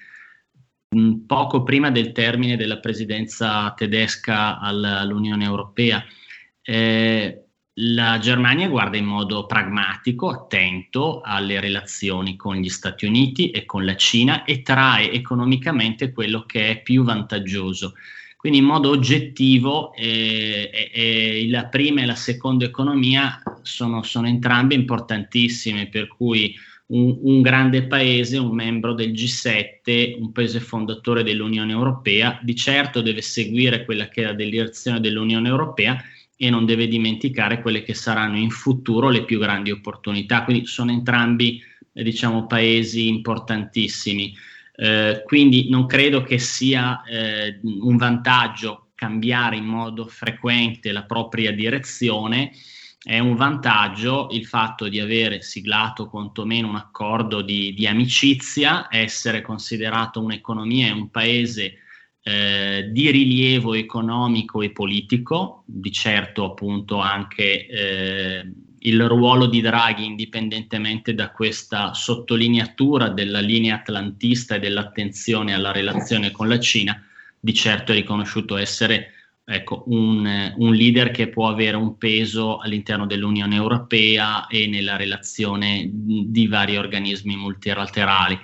[0.96, 6.04] mh, poco prima del termine della presidenza tedesca all'Unione Europea,
[6.64, 7.47] eh,
[7.80, 13.86] la Germania guarda in modo pragmatico, attento alle relazioni con gli Stati Uniti e con
[13.86, 17.94] la Cina e trae economicamente quello che è più vantaggioso.
[18.36, 24.74] Quindi in modo oggettivo eh, eh, la prima e la seconda economia sono, sono entrambe
[24.74, 26.56] importantissime, per cui
[26.88, 33.02] un, un, grande paese, un membro del G7, un paese fondatore dell'Unione Europea, di certo
[33.02, 36.02] deve seguire quella che è la direzione dell'Unione Europea,
[36.38, 40.44] e non deve dimenticare quelle che saranno in futuro le più grandi opportunità.
[40.44, 41.62] Quindi sono entrambi
[41.92, 44.34] eh, diciamo, paesi importantissimi.
[44.76, 51.52] Eh, quindi non credo che sia eh, un vantaggio cambiare in modo frequente la propria
[51.52, 52.52] direzione,
[53.02, 59.42] è un vantaggio il fatto di avere siglato quantomeno un accordo di, di amicizia, essere
[59.42, 61.80] considerato un'economia e un paese
[62.28, 70.04] eh, di rilievo economico e politico, di certo appunto anche eh, il ruolo di Draghi
[70.04, 77.02] indipendentemente da questa sottolineatura della linea atlantista e dell'attenzione alla relazione con la Cina,
[77.40, 79.12] di certo è riconosciuto essere
[79.46, 85.90] ecco, un, un, leader che può avere un peso all'interno dell'Unione Europea e nella relazione
[85.90, 88.38] di vari organismi multilaterali.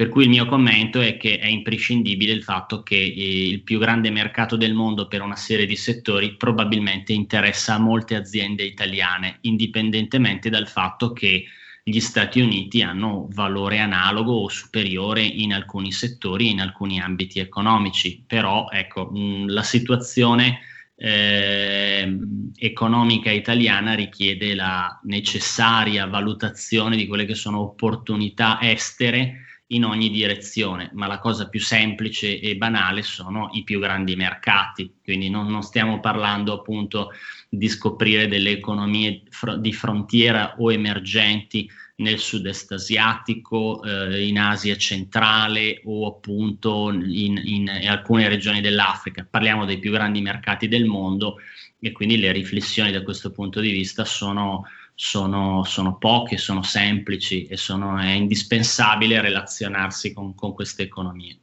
[0.00, 3.78] Per cui il mio commento è che è imprescindibile il fatto che eh, il più
[3.78, 9.36] grande mercato del mondo per una serie di settori probabilmente interessa a molte aziende italiane,
[9.42, 11.44] indipendentemente dal fatto che
[11.82, 18.24] gli Stati Uniti hanno valore analogo o superiore in alcuni settori, in alcuni ambiti economici.
[18.26, 20.60] Però ecco, mh, la situazione
[20.96, 22.16] eh,
[22.56, 30.90] economica italiana richiede la necessaria valutazione di quelle che sono opportunità estere in ogni direzione,
[30.94, 35.62] ma la cosa più semplice e banale sono i più grandi mercati, quindi non, non
[35.62, 37.10] stiamo parlando appunto
[37.48, 44.76] di scoprire delle economie fr- di frontiera o emergenti nel sud-est asiatico, eh, in Asia
[44.76, 50.86] centrale o appunto in, in, in alcune regioni dell'Africa, parliamo dei più grandi mercati del
[50.86, 51.36] mondo
[51.78, 54.64] e quindi le riflessioni da questo punto di vista sono
[55.02, 61.38] sono, sono poche, sono semplici e sono, è indispensabile relazionarsi con, con queste economie.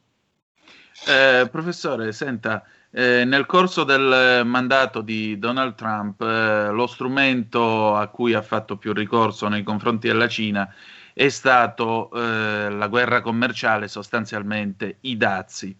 [1.07, 8.05] Eh, professore, senta, eh, nel corso del mandato di Donald Trump, eh, lo strumento a
[8.09, 10.71] cui ha fatto più ricorso nei confronti della Cina
[11.11, 15.75] è stato eh, la guerra commerciale, sostanzialmente i dazi.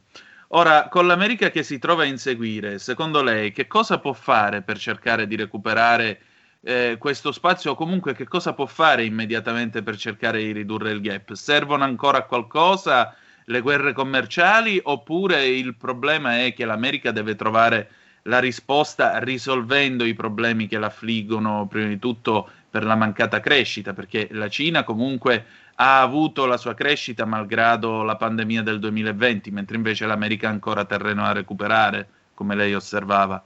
[0.50, 4.80] Ora, con l'America che si trova a inseguire, secondo lei che cosa può fare per
[4.80, 6.22] cercare di recuperare
[6.68, 11.00] eh, questo spazio o comunque che cosa può fare immediatamente per cercare di ridurre il
[11.00, 11.32] gap?
[11.32, 13.16] Servono ancora qualcosa
[13.46, 17.90] le guerre commerciali oppure il problema è che l'America deve trovare
[18.24, 24.28] la risposta risolvendo i problemi che l'affliggono prima di tutto per la mancata crescita, perché
[24.32, 25.46] la Cina comunque
[25.76, 30.84] ha avuto la sua crescita malgrado la pandemia del 2020, mentre invece l'America ha ancora
[30.84, 33.42] terreno da recuperare, come lei osservava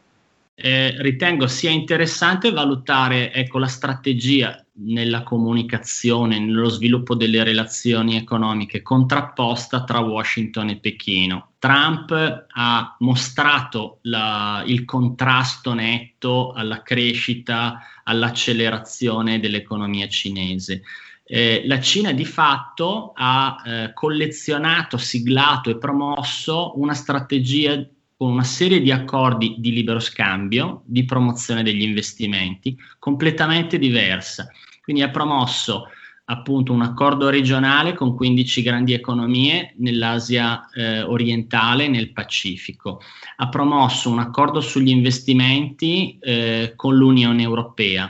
[0.62, 8.82] eh, ritengo sia interessante valutare ecco, la strategia nella comunicazione, nello sviluppo delle relazioni economiche
[8.82, 11.52] contrapposta tra Washington e Pechino.
[11.60, 20.82] Trump ha mostrato la, il contrasto netto alla crescita, all'accelerazione dell'economia cinese.
[21.24, 27.86] Eh, la Cina di fatto ha eh, collezionato, siglato e promosso una strategia
[28.22, 34.48] con una serie di accordi di libero scambio, di promozione degli investimenti, completamente diversa.
[34.84, 35.88] Quindi ha promosso
[36.26, 43.02] appunto un accordo regionale con 15 grandi economie nell'Asia eh, orientale e nel Pacifico.
[43.38, 48.08] Ha promosso un accordo sugli investimenti eh, con l'Unione Europea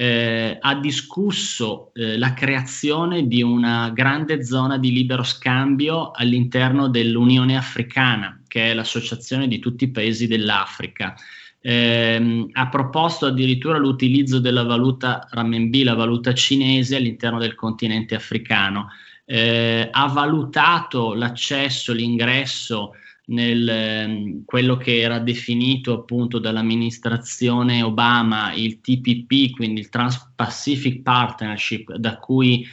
[0.00, 7.54] eh, ha discusso eh, la creazione di una grande zona di libero scambio all'interno dell'Unione
[7.54, 11.14] Africana, che è l'associazione di tutti i paesi dell'Africa.
[11.62, 18.88] Eh, ha proposto addirittura l'utilizzo della valuta renminbi, la valuta cinese, all'interno del continente africano.
[19.24, 22.94] Eh, ha valutato l'accesso, l'ingresso
[23.26, 31.94] nel ehm, quello che era definito appunto dall'amministrazione Obama il TPP, quindi il Trans-Pacific Partnership,
[31.94, 32.66] da cui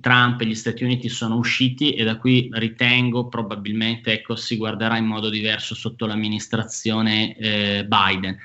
[0.00, 4.96] Trump e gli Stati Uniti sono usciti e da cui ritengo probabilmente ecco, si guarderà
[4.96, 8.36] in modo diverso sotto l'amministrazione eh, Biden.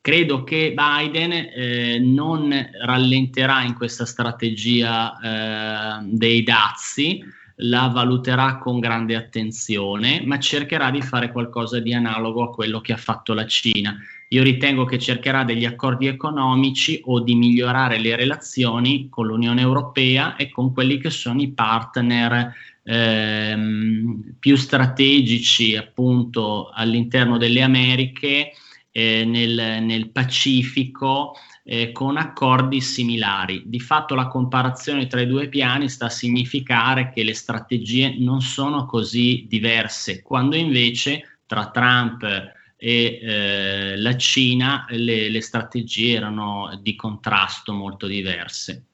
[0.00, 7.24] Credo che Biden eh, non rallenterà in questa strategia eh, dei dazi,
[7.60, 12.92] la valuterà con grande attenzione, ma cercherà di fare qualcosa di analogo a quello che
[12.92, 13.98] ha fatto la Cina.
[14.28, 20.34] Io ritengo che cercherà degli accordi economici o di migliorare le relazioni con l'Unione Europea
[20.34, 22.52] e con quelli che sono i partner
[22.82, 28.52] ehm, più strategici appunto all'interno delle Americhe,
[28.90, 33.62] eh, nel, nel Pacifico eh, con accordi similari.
[33.66, 38.40] Di fatto la comparazione tra i due piani sta a significare che le strategie non
[38.40, 46.78] sono così diverse, quando invece tra Trump e eh, la Cina le, le strategie erano
[46.82, 48.84] di contrasto molto diverse.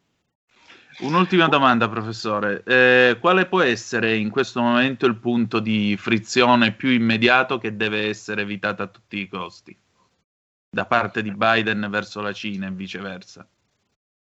[0.98, 2.62] Un'ultima domanda, professore.
[2.64, 8.08] Eh, quale può essere in questo momento il punto di frizione più immediato che deve
[8.08, 9.76] essere evitato a tutti i costi?
[10.74, 13.46] da parte di Biden verso la Cina e viceversa?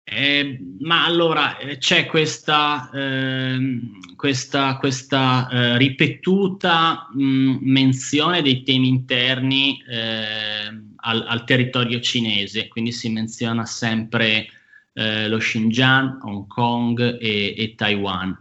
[0.08, 3.80] Eh, ma allora eh, c'è questa, eh,
[4.16, 12.92] questa, questa eh, ripetuta mh, menzione dei temi interni eh, al, al, territorio cinese, quindi
[12.92, 14.48] si menziona sempre
[14.94, 18.38] eh, lo Xinjiang, Hong Kong e, e Taiwan.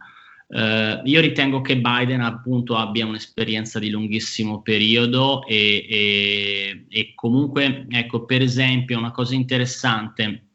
[0.47, 7.87] Uh, io ritengo che Biden appunto abbia un'esperienza di lunghissimo periodo e, e, e, comunque,
[7.89, 10.54] ecco, per esempio, una cosa interessante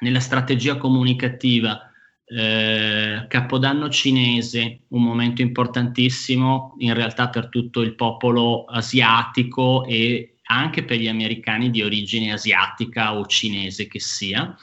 [0.00, 1.90] nella strategia comunicativa,
[2.24, 10.84] eh, Capodanno cinese, un momento importantissimo in realtà per tutto il popolo asiatico e anche
[10.84, 14.56] per gli americani di origine asiatica o cinese che sia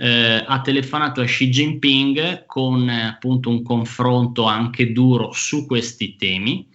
[0.00, 6.14] eh, ha telefonato a Xi Jinping con eh, appunto un confronto anche duro su questi
[6.14, 6.68] temi,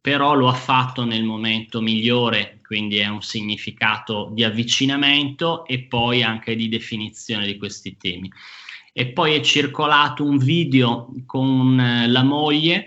[0.00, 6.22] però lo ha fatto nel momento migliore, quindi è un significato di avvicinamento e poi
[6.22, 8.30] anche di definizione di questi temi.
[8.94, 12.86] e poi è circolato un video con eh, la moglie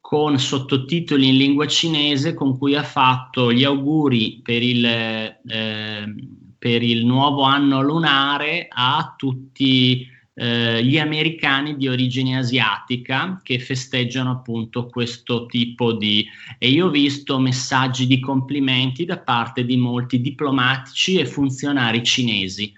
[0.00, 6.14] con sottotitoli in lingua cinese con cui ha fatto gli auguri per il, eh,
[6.58, 10.06] per il nuovo anno lunare a tutti
[10.40, 16.24] eh, gli americani di origine asiatica che festeggiano appunto questo tipo di...
[16.58, 22.72] e io ho visto messaggi di complimenti da parte di molti diplomatici e funzionari cinesi.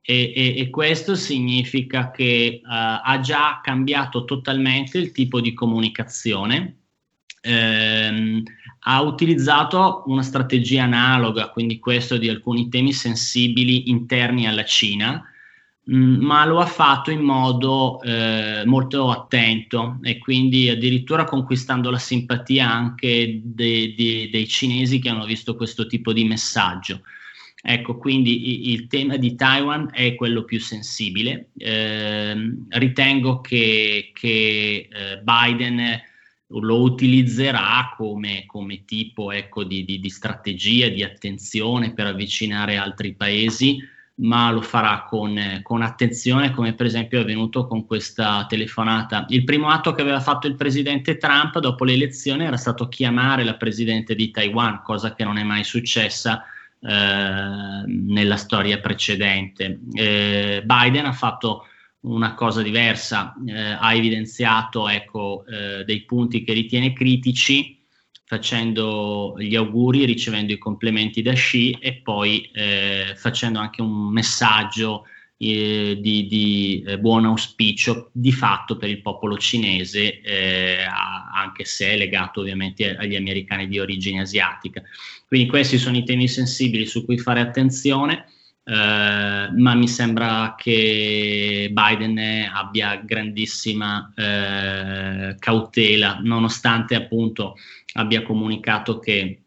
[0.00, 6.76] E, e, e questo significa che uh, ha già cambiato totalmente il tipo di comunicazione.
[7.42, 8.42] Ehm,
[8.86, 15.22] ha utilizzato una strategia analoga, quindi questo di alcuni temi sensibili interni alla Cina,
[15.90, 21.98] Mm, ma lo ha fatto in modo eh, molto attento e quindi addirittura conquistando la
[21.98, 27.02] simpatia anche de, de, dei cinesi che hanno visto questo tipo di messaggio.
[27.66, 31.50] Ecco, quindi il tema di Taiwan è quello più sensibile.
[31.58, 32.34] Eh,
[32.70, 36.00] ritengo che, che eh, Biden
[36.46, 43.14] lo utilizzerà come, come tipo ecco, di, di, di strategia, di attenzione per avvicinare altri
[43.14, 49.24] paesi ma lo farà con, con, attenzione, come per esempio è avvenuto con questa telefonata.
[49.28, 53.42] Il primo atto che aveva fatto il presidente Trump dopo le elezioni era stato chiamare
[53.42, 56.44] la presidente di Taiwan, cosa che non è mai successa
[56.80, 59.80] eh, nella storia precedente.
[59.92, 61.66] Eh, Biden ha fatto
[62.00, 67.83] una cosa diversa, eh, ha evidenziato ecco, eh, dei punti che ritiene critici
[68.24, 75.04] facendo gli auguri, ricevendo i complimenti da Xi e poi eh, facendo anche un messaggio
[75.36, 81.96] eh, di, di eh, buon auspicio di fatto per il popolo cinese, eh, anche se
[81.96, 84.82] legato ovviamente agli americani di origine asiatica.
[85.26, 88.26] Quindi questi sono i temi sensibili su cui fare attenzione.
[88.66, 92.18] Uh, ma mi sembra che Biden
[92.50, 97.56] abbia grandissima uh, cautela, nonostante appunto
[97.92, 99.42] abbia comunicato che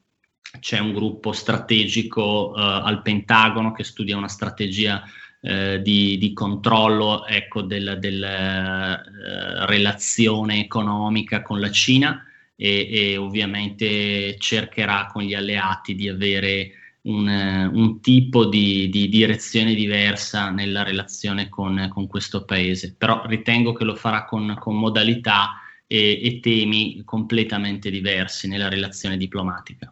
[0.60, 5.04] c'è un gruppo strategico uh, al Pentagono che studia una strategia
[5.40, 12.24] uh, di, di, controllo ecco, della del, uh, relazione economica con la Cina
[12.56, 16.72] e, e, ovviamente cercherà con gli alleati di avere
[17.08, 17.28] un,
[17.74, 22.96] un tipo di, di, direzione diversa nella relazione con, con, questo paese.
[22.96, 29.18] Però ritengo che lo farà con, con modalità e, e temi completamente diversi nella relazione
[29.18, 29.92] diplomatica.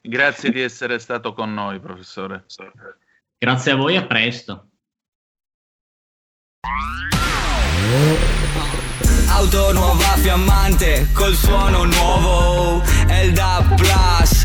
[0.00, 2.44] Grazie di essere stato con noi, professore.
[3.36, 4.68] Grazie a voi, a presto.
[9.28, 12.82] Auto nuova fiammante col suono nuovo
[13.32, 14.44] DAB Plus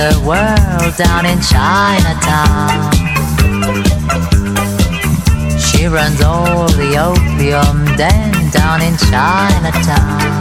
[0.00, 2.92] Underworld down in Chinatown.
[5.58, 10.40] She runs all the opium den down in Chinatown.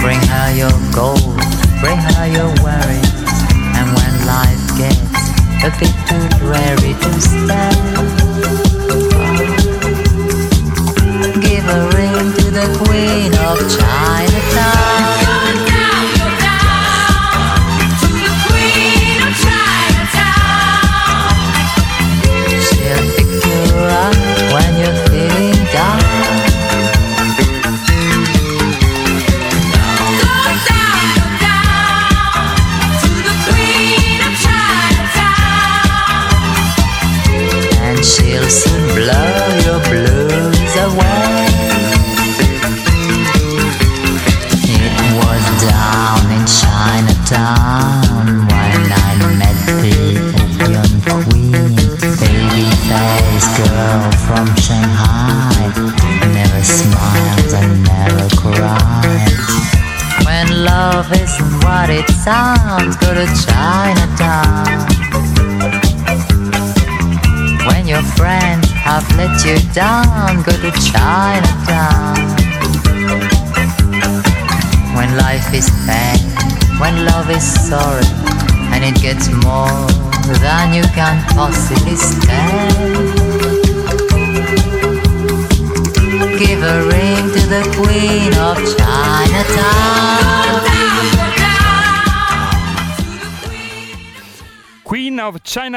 [0.00, 1.38] Bring her your gold,
[1.80, 3.32] bring her your worries,
[3.76, 5.20] and when life gets
[5.62, 8.27] a bit too dreary to stay,
[11.68, 15.07] give a ring to the Queen of Chinatown.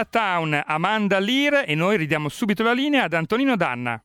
[0.01, 4.03] Chinatown, Amanda Lear e noi ridiamo subito la linea ad Antonino Danna.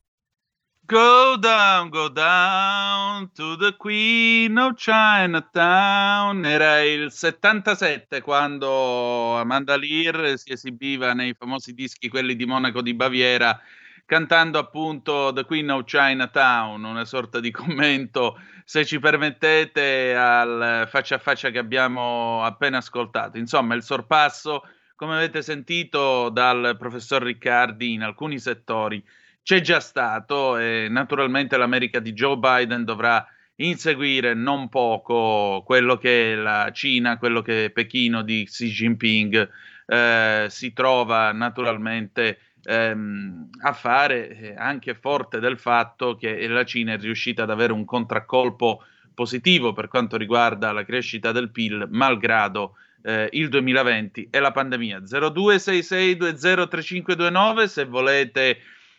[0.85, 6.45] Go down, go down to the Queen of Chinatown.
[6.45, 12.95] Era il 77 quando Amanda Lear si esibiva nei famosi dischi, quelli di Monaco di
[12.95, 13.59] Baviera,
[14.05, 21.17] cantando appunto The Queen of Chinatown, una sorta di commento, se ci permettete, al faccia
[21.17, 23.39] a faccia che abbiamo appena ascoltato.
[23.39, 24.63] Insomma, il sorpasso,
[24.97, 29.05] come avete sentito dal professor Riccardi, in alcuni settori
[29.43, 33.25] c'è già stato e naturalmente l'America di Joe Biden dovrà
[33.57, 39.49] inseguire non poco quello che la Cina, quello che Pechino di Xi Jinping
[39.87, 46.95] eh, si trova naturalmente ehm, a fare, eh, anche forte del fatto che la Cina
[46.95, 48.83] è riuscita ad avere un contraccolpo
[49.15, 52.77] positivo per quanto riguarda la crescita del PIL, malgrado
[53.07, 54.99] eh, il 2020 e la pandemia.
[54.99, 58.59] 0266203529 se volete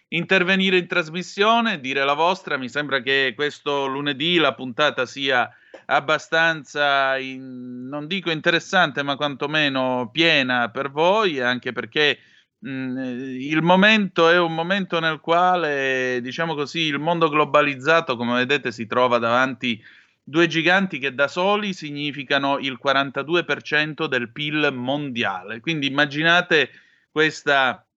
[0.10, 2.56] intervenire in trasmissione, dire la vostra.
[2.58, 5.52] Mi sembra che questo lunedì la puntata sia
[5.88, 12.20] abbastanza, in, non dico interessante, ma quantomeno piena per voi, anche perché
[12.60, 18.72] mh, il momento è un momento nel quale, diciamo così, il mondo globalizzato, come vedete,
[18.72, 19.84] si trova davanti
[20.30, 25.62] due giganti che da soli significano il 42% del PIL mondiale.
[25.62, 26.70] Quindi immaginate
[27.10, 27.88] questa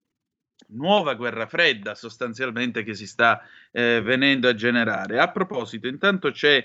[0.69, 5.19] nuova guerra fredda sostanzialmente che si sta eh, venendo a generare.
[5.19, 6.65] A proposito, intanto c'è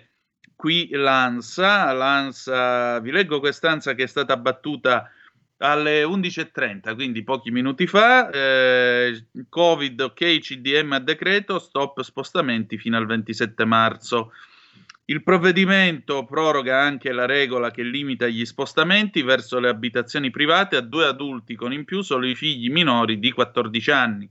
[0.55, 5.09] qui l'ANSA, l'ANSA, vi leggo quest'ANSA che è stata battuta
[5.57, 12.97] alle 11.30, quindi pochi minuti fa, eh, Covid, ok, CDM a decreto, stop spostamenti fino
[12.97, 14.32] al 27 marzo.
[15.08, 20.82] Il provvedimento proroga anche la regola che limita gli spostamenti verso le abitazioni private a
[20.82, 24.28] due adulti con in più solo i figli minori di 14 anni.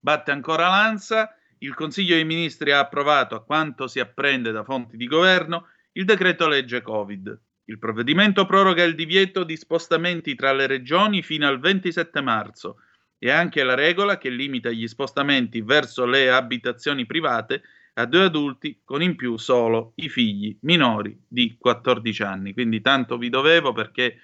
[0.00, 1.28] Batte ancora l'ANSA,
[1.58, 6.06] il Consiglio dei Ministri ha approvato, a quanto si apprende da fonti di governo, il
[6.06, 7.40] decreto legge Covid.
[7.66, 12.76] Il provvedimento proroga il divieto di spostamenti tra le regioni fino al 27 marzo
[13.18, 17.62] e anche la regola che limita gli spostamenti verso le abitazioni private
[17.98, 22.52] a due adulti con in più solo i figli minori di 14 anni.
[22.52, 24.18] Quindi tanto vi dovevo perché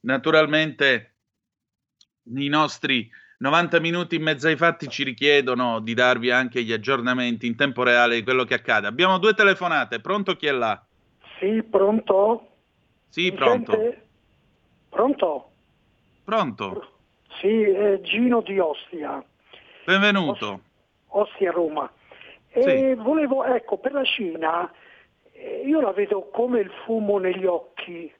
[0.00, 1.14] naturalmente
[2.34, 3.08] i nostri
[3.38, 7.82] 90 minuti in mezzo ai fatti ci richiedono di darvi anche gli aggiornamenti in tempo
[7.82, 8.86] reale di quello che accade.
[8.86, 10.84] Abbiamo due telefonate, pronto chi è là?
[11.38, 12.48] Sì, pronto?
[13.08, 13.72] Sì, Mi pronto.
[13.72, 14.06] sente?
[14.90, 15.50] Pronto?
[16.24, 16.98] Pronto?
[17.40, 19.22] Sì, è Gino di Ostia,
[19.84, 20.60] Benvenuto.
[21.08, 21.90] Ostia Roma.
[22.56, 24.72] E volevo, ecco, per la Cina,
[25.32, 28.10] eh, io la vedo come il fumo negli occhi,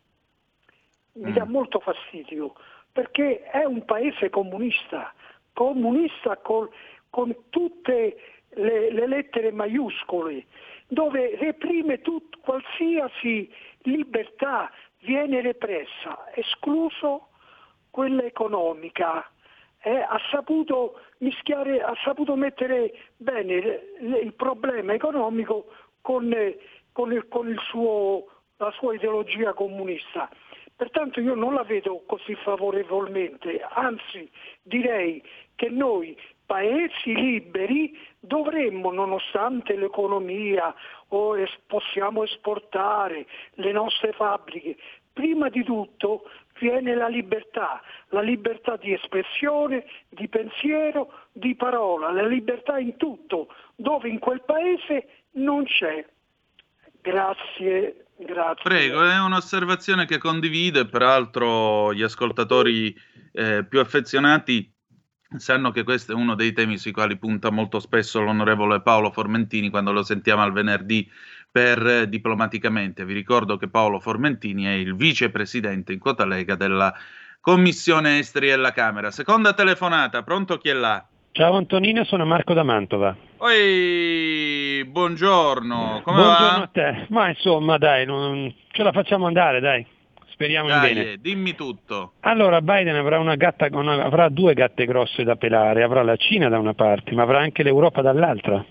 [1.13, 2.55] mi dà molto fastidio,
[2.93, 5.15] perché è un paese comunista,
[5.55, 6.71] comunista col-
[7.09, 8.19] con tutte
[8.51, 10.45] le, le lettere maiuscole,
[10.89, 13.51] dove reprime tut- qualsiasi
[13.83, 14.71] libertà,
[15.01, 17.29] viene repressa, escluso
[17.91, 19.31] quella economica.
[19.81, 23.55] eh, ha saputo mischiare, ha saputo mettere bene
[24.23, 25.67] il problema economico
[26.01, 26.59] con, eh,
[26.93, 28.27] con il- con il suo-
[28.59, 30.29] la sua ideologia comunista.
[30.75, 34.31] Pertanto io non la vedo così favorevolmente, anzi
[34.63, 35.23] direi
[35.55, 40.75] che noi paesi liberi dovremmo, nonostante l'economia,
[41.09, 44.77] o es- possiamo esportare le nostre fabbriche,
[45.13, 46.29] prima di tutto
[46.59, 53.49] viene la libertà, la libertà di espressione, di pensiero, di parola, la libertà in tutto,
[53.75, 56.05] dove in quel paese non c'è.
[57.01, 58.63] Grazie, grazie.
[58.63, 62.95] Prego, è un'osservazione che condivido e peraltro gli ascoltatori
[63.33, 64.73] eh, più affezionati
[65.37, 69.71] sanno che questo è uno dei temi sui quali punta molto spesso l'onorevole Paolo Formentini
[69.71, 71.09] quando lo sentiamo al venerdì
[71.57, 73.07] per eh, Diplomaticamente.
[73.07, 76.93] Vi ricordo che Paolo Formentini è il vicepresidente in quota Lega della
[77.41, 79.11] Commissione Esteri della Camera.
[79.11, 81.03] Seconda telefonata, pronto chi è là?
[81.33, 83.17] Ciao Antonino, sono Marco da Mantova.
[83.39, 86.63] Oi, buongiorno, come Buongiorno va?
[86.65, 87.07] a te.
[87.09, 88.53] Ma insomma, dai, non...
[88.73, 89.87] ce la facciamo andare, dai.
[90.33, 91.13] Speriamo in Dai, bene.
[91.13, 92.13] eh, dimmi tutto.
[92.21, 96.51] Allora, Biden avrà, una gatta, una- avrà due gatte grosse da pelare, avrà la Cina
[96.51, 98.63] da una parte, ma avrà anche l'Europa dall'altra.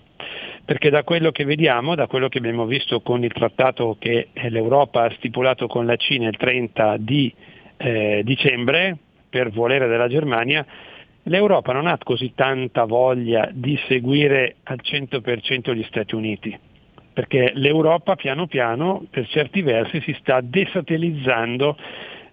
[0.66, 5.04] Perché da quello che vediamo, da quello che abbiamo visto con il trattato che l'Europa
[5.04, 7.32] ha stipulato con la Cina il 30 di
[7.76, 8.98] eh, dicembre,
[9.30, 10.66] per volere della Germania,
[11.22, 16.58] l'Europa non ha così tanta voglia di seguire al 100% gli Stati Uniti.
[17.12, 21.76] Perché l'Europa piano piano per certi versi si sta desatellizzando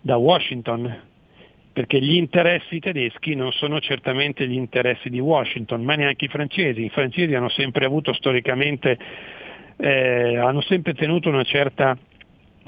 [0.02, 0.92] da Washington,
[1.74, 6.86] perché gli interessi tedeschi non sono certamente gli interessi di Washington, ma neanche i francesi.
[6.86, 8.98] I francesi hanno sempre avuto storicamente,
[9.78, 11.98] eh, hanno sempre tenuto una certa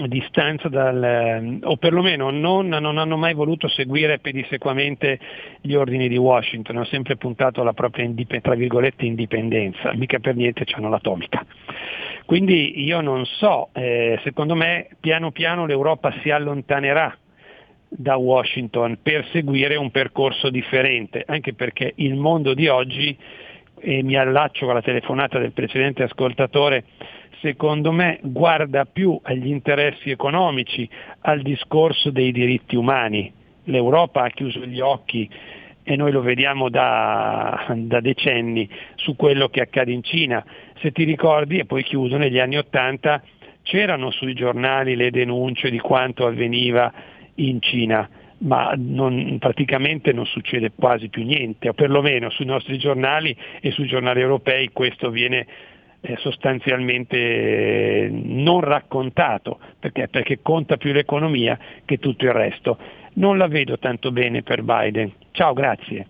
[0.07, 5.19] distanza dal, o perlomeno non, non hanno mai voluto seguire pedissequamente
[5.61, 11.45] gli ordini di Washington, hanno sempre puntato alla propria indipendenza, mica per niente hanno l'atomica.
[12.25, 17.15] Quindi io non so, eh, secondo me piano piano l'Europa si allontanerà
[17.97, 23.17] da Washington per seguire un percorso differente, anche perché il mondo di oggi,
[23.79, 26.85] e mi allaccio alla telefonata del precedente ascoltatore,
[27.41, 30.89] secondo me guarda più agli interessi economici,
[31.21, 33.31] al discorso dei diritti umani.
[33.65, 35.29] L'Europa ha chiuso gli occhi
[35.83, 40.43] e noi lo vediamo da, da decenni su quello che accade in Cina.
[40.81, 43.21] Se ti ricordi, e poi chiuso negli anni Ottanta,
[43.61, 46.91] c'erano sui giornali le denunce di quanto avveniva
[47.35, 48.07] in Cina,
[48.39, 53.87] ma non- praticamente non succede quasi più niente, o perlomeno sui nostri giornali e sui
[53.87, 55.45] giornali europei questo viene
[56.01, 60.07] eh, sostanzialmente eh, non raccontato, perché?
[60.07, 62.77] perché conta più l'economia che tutto il resto.
[63.13, 65.11] Non la vedo tanto bene per Biden.
[65.31, 66.07] Ciao, grazie.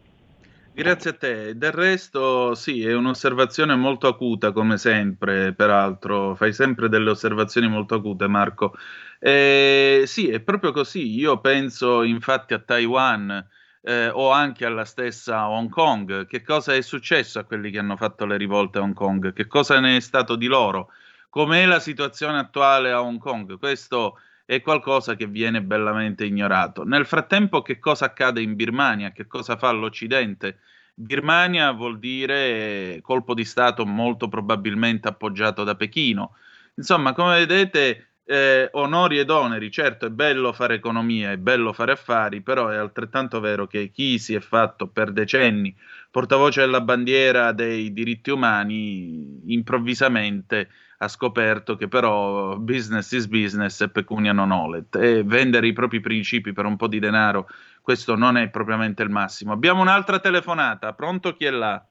[0.78, 1.58] Grazie a te.
[1.58, 6.36] Del resto, sì, è un'osservazione molto acuta, come sempre, peraltro.
[6.36, 8.76] Fai sempre delle osservazioni molto acute, Marco.
[9.18, 11.16] Eh, sì, è proprio così.
[11.16, 13.48] Io penso infatti a Taiwan
[13.84, 16.26] eh, o anche alla stessa Hong Kong.
[16.28, 19.32] Che cosa è successo a quelli che hanno fatto le rivolte a Hong Kong?
[19.32, 20.92] Che cosa ne è stato di loro?
[21.30, 23.58] Com'è la situazione attuale a Hong Kong?
[23.58, 26.84] Questo è qualcosa che viene bellamente ignorato.
[26.84, 29.12] Nel frattempo, che cosa accade in Birmania?
[29.12, 30.60] Che cosa fa l'Occidente?
[30.94, 36.36] Birmania vuol dire colpo di Stato molto probabilmente appoggiato da Pechino.
[36.76, 41.92] Insomma, come vedete, eh, onori ed oneri, certo è bello fare economia, è bello fare
[41.92, 45.76] affari, però è altrettanto vero che chi si è fatto per decenni
[46.10, 53.90] portavoce della bandiera dei diritti umani, improvvisamente ha scoperto che però business is business e
[53.90, 57.48] pecunia non olet e vendere i propri principi per un po' di denaro
[57.82, 59.52] questo non è propriamente il massimo.
[59.54, 61.86] Abbiamo un'altra telefonata, pronto chi è là?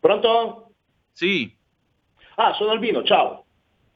[0.00, 0.70] Pronto?
[1.12, 1.54] Sì,
[2.38, 3.44] Ah, sono Albino, ciao.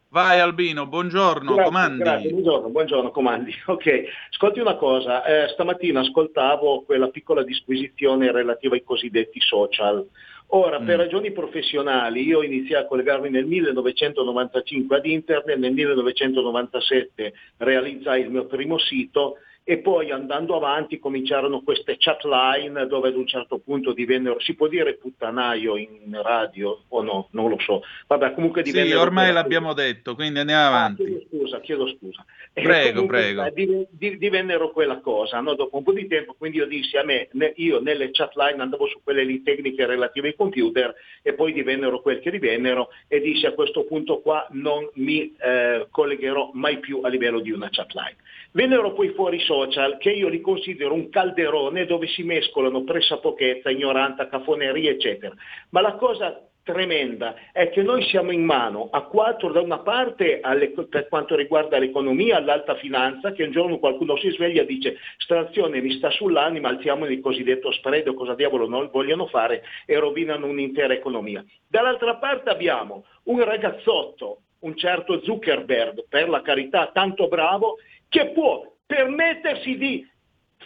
[0.08, 1.98] vai Albino, buongiorno, Grazie, comandi.
[1.98, 3.52] grazie, buongiorno, buongiorno, comandi.
[3.66, 3.86] Ok,
[4.30, 10.06] ascolti una cosa, eh, stamattina ascoltavo quella piccola disquisizione relativa ai cosiddetti social.
[10.52, 10.86] Ora, Mm.
[10.86, 18.30] per ragioni professionali, io iniziai a collegarmi nel 1995 ad internet, nel 1997 realizzai il
[18.30, 23.58] mio primo sito e poi andando avanti cominciarono queste chat line dove ad un certo
[23.58, 28.64] punto divennero, si può dire puttanaio in radio o no, non lo so, vabbè comunque
[28.64, 29.00] Sì, divennero...
[29.00, 31.04] ormai quella- l'abbiamo detto, quindi andiamo Ah, avanti.
[31.04, 32.24] chiedo scusa, chiedo scusa.
[32.52, 33.44] Prego, prego.
[33.44, 35.54] eh, div- div- divennero quella cosa, no?
[35.54, 38.86] dopo un po' di tempo, quindi io dissi a me, io nelle chat line andavo
[38.88, 40.92] su quelle lì tecniche relative ai computer
[41.22, 45.86] e poi divennero quel che divennero e dissi a questo punto qua non mi eh,
[45.90, 48.16] collegherò mai più a livello di una chat line.
[48.52, 54.28] Vennero poi fuori social che io li considero un calderone dove si mescolano pressapochezza, ignoranza,
[54.28, 55.34] cafoneria, eccetera.
[55.70, 60.38] Ma la cosa tremenda è che noi siamo in mano a quattro da una parte
[60.40, 64.98] alle- per quanto riguarda l'economia, all'alta finanza, che un giorno qualcuno si sveglia e dice
[65.16, 69.98] strazione mi sta sull'anima, alziamo il cosiddetto spread o cosa diavolo non vogliono fare e
[69.98, 71.44] rovinano un'intera economia.
[71.66, 77.78] Dall'altra parte abbiamo un ragazzotto, un certo Zuckerberg, per la carità tanto bravo,
[78.08, 80.04] che può permettersi di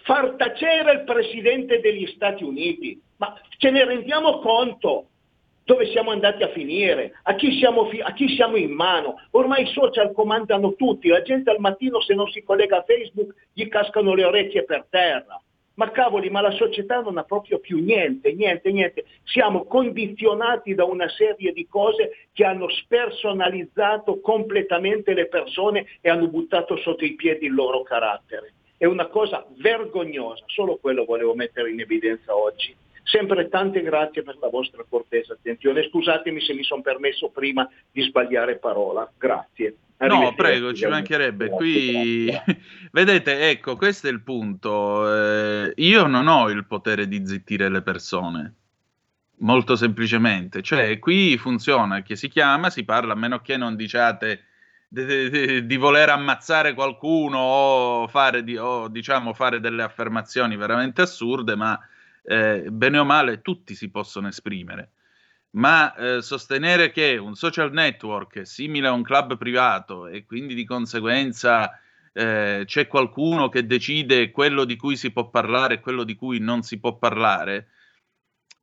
[0.04, 2.98] far tacere il Presidente degli Stati Uniti.
[3.18, 5.08] Ma ce ne rendiamo conto?
[5.66, 9.14] dove siamo andati a finire, a chi, siamo fi- a chi siamo in mano.
[9.30, 13.34] Ormai i social comandano tutti, la gente al mattino se non si collega a Facebook
[13.54, 15.40] gli cascano le orecchie per terra.
[15.74, 19.04] Ma cavoli, ma la società non ha proprio più niente, niente, niente.
[19.24, 26.28] Siamo condizionati da una serie di cose che hanno spersonalizzato completamente le persone e hanno
[26.28, 28.52] buttato sotto i piedi il loro carattere.
[28.76, 32.74] È una cosa vergognosa, solo quello volevo mettere in evidenza oggi.
[33.14, 35.88] Sempre tante grazie per la vostra cortesa attenzione.
[35.88, 39.08] Scusatemi se mi sono permesso prima di sbagliare parola.
[39.16, 39.76] Grazie.
[39.98, 41.50] No, prego, ci mancherebbe.
[41.50, 42.28] Qui,
[42.90, 45.14] vedete, ecco, questo è il punto.
[45.14, 48.54] Eh, io non ho il potere di zittire le persone.
[49.38, 54.44] Molto semplicemente, cioè qui funziona che si chiama, si parla, a meno che non diciate
[54.88, 61.02] di, di, di voler ammazzare qualcuno o fare, di, o, diciamo, fare delle affermazioni veramente
[61.02, 61.78] assurde, ma
[62.24, 64.92] eh, bene o male tutti si possono esprimere.
[65.50, 70.54] Ma eh, sostenere che un social network è simile a un club privato e quindi
[70.54, 71.78] di conseguenza
[72.12, 76.38] eh, c'è qualcuno che decide quello di cui si può parlare e quello di cui
[76.38, 77.68] non si può parlare,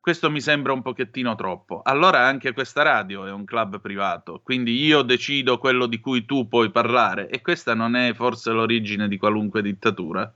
[0.02, 1.82] questo mi sembra un pochettino troppo.
[1.84, 6.48] Allora anche questa radio è un club privato, quindi io decido quello di cui tu
[6.48, 10.34] puoi parlare e questa non è forse l'origine di qualunque dittatura?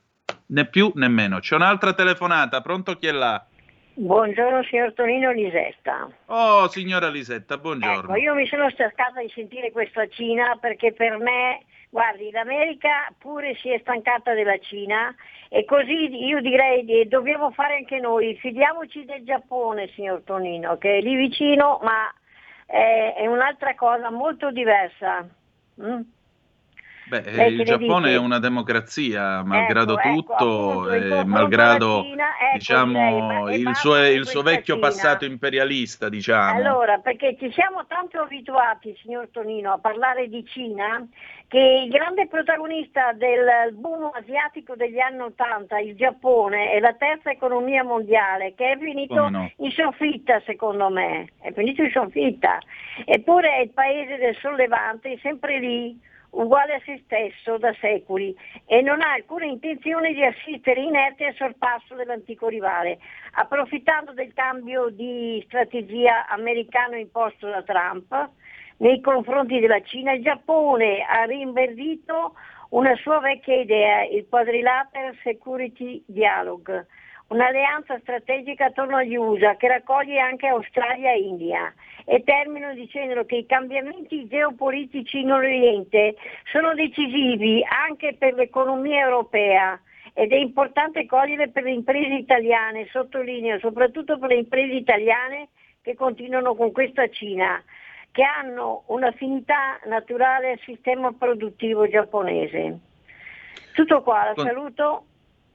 [0.48, 1.40] Né più né meno.
[1.40, 3.44] C'è un'altra telefonata, pronto chi è là?
[3.98, 6.08] Buongiorno signor Tonino Lisetta.
[6.26, 8.10] Oh signora Lisetta, buongiorno.
[8.10, 13.56] Ecco, io mi sono cercata di sentire questa Cina perché per me, guardi, l'America pure
[13.56, 15.16] si è stancata della Cina
[15.50, 20.98] e così io direi che dobbiamo fare anche noi, fidiamoci del Giappone, signor Tonino, che
[20.98, 22.14] è lì vicino, ma
[22.66, 25.26] è, è un'altra cosa molto diversa.
[25.82, 26.02] Mm?
[27.08, 32.58] Beh, Lei il Giappone è una democrazia, malgrado ecco, tutto, ecco, appunto, malgrado Cina, ecco,
[32.58, 34.88] diciamo, direi, il, suo, il suo, vecchio Cina.
[34.88, 36.10] passato imperialista.
[36.10, 36.58] Diciamo.
[36.58, 41.08] Allora, perché ci siamo tanto abituati, signor Tonino, a parlare di Cina,
[41.48, 47.30] che il grande protagonista del boom asiatico degli anni Ottanta, il Giappone, è la terza
[47.30, 49.52] economia mondiale, che è finito no?
[49.58, 51.30] in sconfitta, secondo me.
[51.40, 52.58] È finito in sconfitta.
[53.06, 58.82] Eppure è il paese del sollevante, sempre lì uguale a se stesso da secoli e
[58.82, 63.00] non ha alcuna intenzione di assistere inerte al sorpasso dell'antico rivale,
[63.34, 68.30] approfittando del cambio di strategia americano imposto da Trump
[68.78, 72.36] nei confronti della Cina, il Giappone ha rinverdito
[72.70, 76.86] una sua vecchia idea, il Quadrilateral Security Dialogue,
[77.28, 81.74] un'alleanza strategica attorno agli USA che raccoglie anche Australia e India.
[82.06, 86.16] E termino dicendo che i cambiamenti geopolitici in Oriente
[86.52, 89.80] sono decisivi anche per l'economia europea
[90.14, 95.50] ed è importante cogliere per le imprese italiane, sottolineo soprattutto per le imprese italiane
[95.82, 97.62] che continuano con questa Cina,
[98.12, 102.80] che hanno un'affinità naturale al sistema produttivo giapponese.
[103.74, 105.06] Tutto qua, la saluto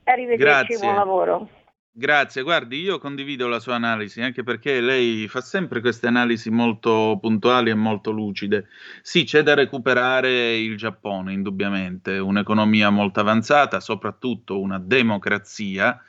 [0.03, 1.47] e arrivederci, buon lavoro.
[1.93, 7.17] Grazie, guardi, io condivido la sua analisi, anche perché lei fa sempre queste analisi molto
[7.19, 8.69] puntuali e molto lucide.
[9.01, 16.01] Sì, c'è da recuperare il Giappone, indubbiamente, un'economia molto avanzata, soprattutto una democrazia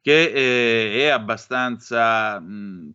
[0.00, 2.42] che eh, è abbastanza,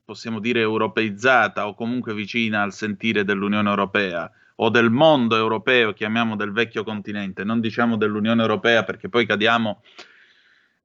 [0.04, 6.36] possiamo dire, europeizzata o comunque vicina al sentire dell'Unione Europea o del mondo europeo, chiamiamo
[6.36, 9.82] del vecchio continente, non diciamo dell'Unione Europea perché poi cadiamo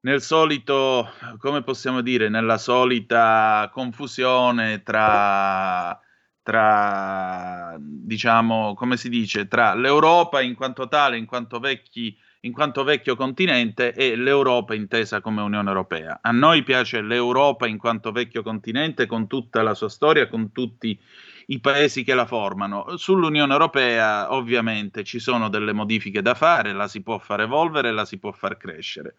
[0.02, 5.98] nel solito, come possiamo dire, nella solita confusione tra,
[6.42, 12.82] tra, diciamo, come si dice, tra l'Europa in quanto tale, in quanto, vecchi, in quanto
[12.82, 16.18] vecchio continente e l'Europa intesa come Unione Europea.
[16.20, 20.98] A noi piace l'Europa in quanto vecchio continente con tutta la sua storia, con tutti
[21.46, 22.96] i paesi che la formano.
[22.96, 28.04] Sull'Unione Europea ovviamente ci sono delle modifiche da fare, la si può far evolvere, la
[28.04, 29.14] si può far crescere.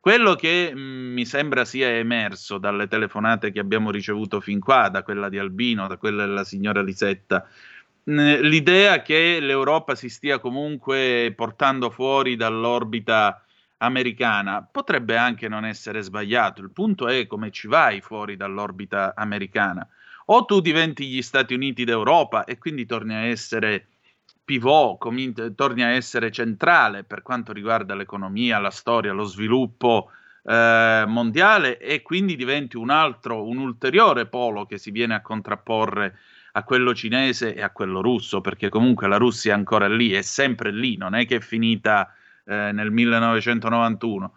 [0.00, 4.88] Quello che mh, mm, mi sembra sia emerso dalle telefonate che abbiamo ricevuto fin qua,
[4.88, 7.46] da quella di Albino, da quella della signora Lisetta,
[8.04, 13.42] mh, l'idea che l'Europa si stia comunque portando fuori dall'orbita
[13.78, 16.60] americana potrebbe anche non essere sbagliato.
[16.62, 19.86] Il punto è come ci vai fuori dall'orbita americana.
[20.26, 23.86] O tu diventi gli Stati Uniti d'Europa e quindi torni a essere
[24.48, 30.10] pivot, com- torni a essere centrale per quanto riguarda l'economia, la storia, lo sviluppo
[30.42, 36.18] eh, mondiale e quindi diventi un altro, un ulteriore polo che si viene a contrapporre
[36.52, 40.22] a quello cinese e a quello russo, perché comunque la Russia è ancora lì, è
[40.22, 42.10] sempre lì, non è che è finita
[42.46, 44.32] eh, nel 1991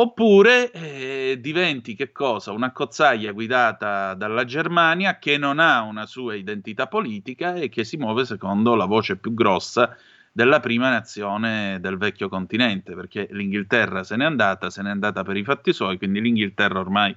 [0.00, 2.52] oppure eh, diventi che cosa?
[2.52, 7.96] Una cozzaglia guidata dalla Germania che non ha una sua identità politica e che si
[7.96, 9.96] muove secondo la voce più grossa
[10.30, 15.36] della prima nazione del vecchio continente, perché l'Inghilterra se n'è andata, se n'è andata per
[15.36, 17.14] i fatti suoi, quindi l'Inghilterra ormai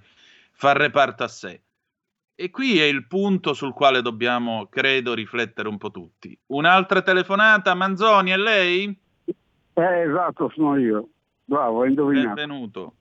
[0.51, 1.61] fa reparto a sé.
[2.33, 6.35] E qui è il punto sul quale dobbiamo, credo, riflettere un po' tutti.
[6.47, 8.99] Un'altra telefonata, Manzoni, è lei?
[9.73, 11.09] Eh, esatto, sono io.
[11.51, 12.33] Bravo, hai indovinato.
[12.33, 12.93] Benvenuto.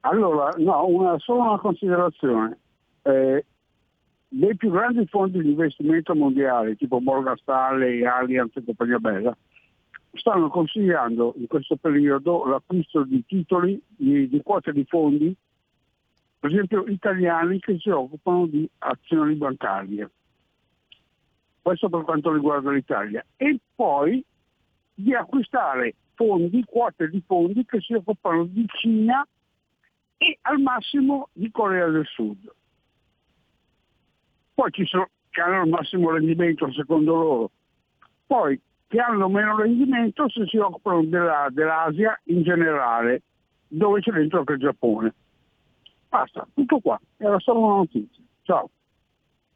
[0.00, 2.58] Allora, no, una, solo una considerazione.
[3.02, 3.44] Eh,
[4.26, 9.36] dei più grandi fondi di investimento mondiali, tipo Morgan Stanley, Allianz e compagnia bella,
[10.14, 15.32] stanno consigliando in questo periodo l'acquisto di titoli, di, di quote di fondi,
[16.40, 20.10] per esempio italiani che si occupano di azioni bancarie.
[21.62, 23.24] Questo per quanto riguarda l'Italia.
[23.36, 24.20] E poi
[24.94, 29.24] di acquistare fondi, quote di fondi che si occupano di Cina
[30.16, 32.52] e al massimo di Corea del Sud.
[34.52, 37.50] Poi ci sono che hanno il massimo rendimento secondo loro,
[38.26, 43.22] poi che hanno meno rendimento se si occupano della, dell'Asia in generale,
[43.68, 45.14] dove c'è dentro anche il Giappone.
[46.08, 48.24] Basta, tutto qua, era solo una notizia.
[48.42, 48.70] Ciao.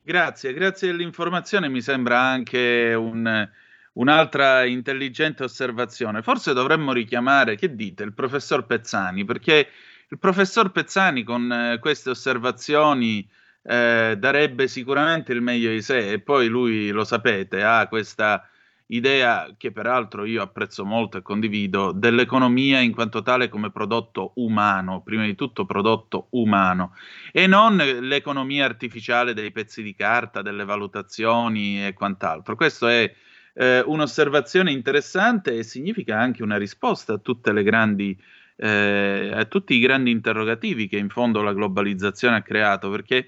[0.05, 3.49] Grazie, grazie dell'informazione, mi sembra anche un,
[3.94, 6.23] un'altra intelligente osservazione.
[6.23, 9.69] Forse dovremmo richiamare, che dite, il professor Pezzani, perché
[10.09, 13.28] il professor Pezzani con eh, queste osservazioni
[13.64, 18.47] eh, darebbe sicuramente il meglio di sé e poi lui, lo sapete, ha questa
[18.86, 25.02] idea che peraltro io apprezzo molto e condivido dell'economia in quanto tale come prodotto umano,
[25.02, 26.94] prima di tutto prodotto umano
[27.32, 32.55] e non l'economia artificiale dei pezzi di carta, delle valutazioni e quant'altro.
[32.55, 33.10] Questo è
[33.55, 37.19] eh, un'osservazione interessante e significa anche una risposta a
[37.62, 38.16] grandi
[38.57, 43.27] eh, a tutti i grandi interrogativi che in fondo la globalizzazione ha creato, perché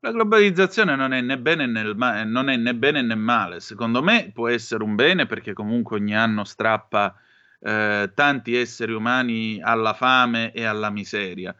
[0.00, 3.60] la globalizzazione non è né bene né, ma- né bene né male.
[3.60, 7.14] Secondo me può essere un bene perché comunque ogni anno strappa
[7.60, 11.54] eh, tanti esseri umani alla fame e alla miseria.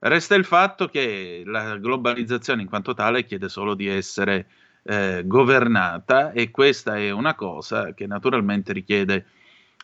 [0.00, 4.46] Resta il fatto che la globalizzazione in quanto tale chiede solo di essere
[4.88, 9.26] eh, governata e questa è una cosa che naturalmente richiede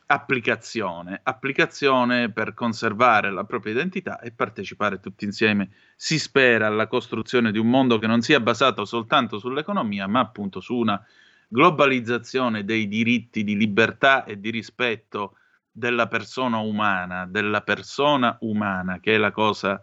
[0.06, 7.52] applicazione, applicazione per conservare la propria identità e partecipare tutti insieme, si spera, alla costruzione
[7.52, 11.02] di un mondo che non sia basato soltanto sull'economia, ma appunto su una
[11.48, 15.36] globalizzazione dei diritti di libertà e di rispetto
[15.70, 19.82] della persona umana, della persona umana, che è la cosa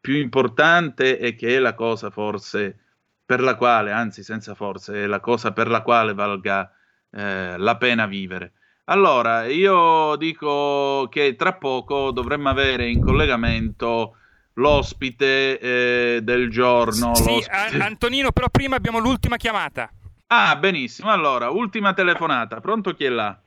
[0.00, 2.78] più importante e che è la cosa forse
[3.28, 6.72] per la quale, anzi senza forse, è la cosa per la quale valga
[7.10, 8.52] eh, la pena vivere.
[8.84, 14.16] Allora, io dico che tra poco dovremmo avere in collegamento
[14.54, 17.14] l'ospite eh, del giorno.
[17.14, 19.90] Sì, a- Antonino, però prima abbiamo l'ultima chiamata.
[20.28, 21.10] Ah, benissimo.
[21.10, 22.60] Allora, ultima telefonata.
[22.60, 23.38] Pronto chi è là?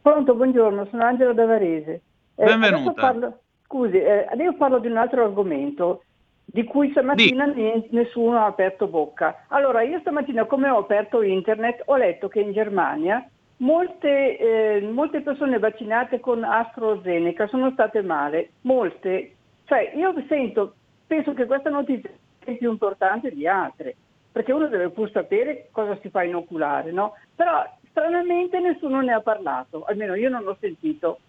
[0.00, 2.02] Pronto, buongiorno, sono Angela da Varese.
[2.36, 3.00] Eh, Benvenuta.
[3.00, 6.04] Parlo, scusi, eh, adesso parlo di un altro argomento
[6.44, 7.88] di cui stamattina Di.
[7.90, 9.44] nessuno ha aperto bocca.
[9.48, 13.26] Allora, io stamattina come ho aperto internet ho letto che in Germania
[13.58, 19.36] Molte, eh, molte, persone vaccinate con AstraZeneca sono state male, molte.
[19.64, 20.74] Cioè, io sento,
[21.06, 22.10] penso che questa notizia
[22.42, 23.94] sia più importante di altre,
[24.32, 27.14] perché uno deve pur sapere cosa si fa inoculare, no?
[27.36, 31.20] Però stranamente nessuno ne ha parlato, almeno io non l'ho sentito.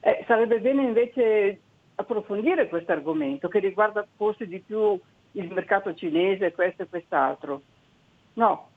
[0.00, 1.60] Eh, sarebbe bene invece
[2.00, 4.98] approfondire questo argomento che riguarda forse di più
[5.32, 7.62] il mercato cinese, questo e quest'altro.
[8.34, 8.70] No,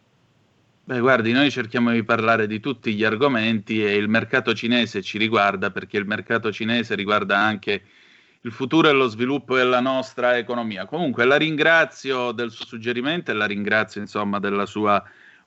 [0.85, 5.17] Beh, guardi, noi cerchiamo di parlare di tutti gli argomenti e il mercato cinese ci
[5.17, 7.83] riguarda perché il mercato cinese riguarda anche
[8.41, 10.85] il futuro e lo sviluppo della nostra economia.
[10.85, 15.01] Comunque la ringrazio del suo suggerimento e la ringrazio insomma della sua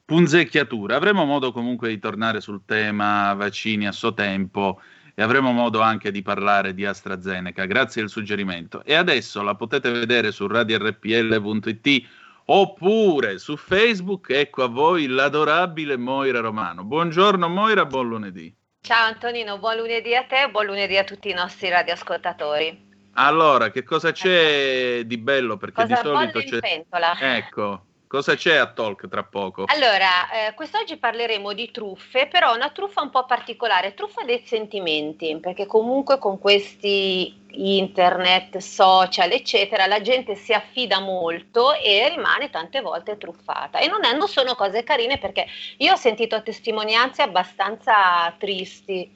[0.07, 0.97] punzecchiatura.
[0.97, 4.81] Avremo modo comunque di tornare sul tema vaccini a suo tempo
[5.19, 7.65] e avremo modo anche di parlare di AstraZeneca.
[7.65, 8.85] Grazie del suggerimento.
[8.85, 12.09] E adesso la potete vedere su radiorpl.it
[12.45, 16.85] oppure su Facebook, ecco a voi l'adorabile Moira Romano.
[16.85, 18.55] Buongiorno Moira, buon lunedì.
[18.83, 22.85] Ciao Antonino, buon lunedì a te e buon lunedì a tutti i nostri radioascoltatori.
[23.15, 25.57] Allora, che cosa c'è di bello?
[25.57, 26.59] Perché cosa di solito c'è...
[26.59, 27.19] pentola?
[27.19, 27.85] Ecco,
[28.17, 29.65] Cosa c'è a Talk tra poco?
[29.67, 35.37] Allora, eh, quest'oggi parleremo di truffe, però una truffa un po' particolare, truffa dei sentimenti,
[35.39, 42.81] perché comunque con questi internet, social, eccetera, la gente si affida molto e rimane tante
[42.81, 43.81] volte truffata.
[43.81, 49.13] E non, è, non sono cose carine perché io ho sentito testimonianze abbastanza tristi,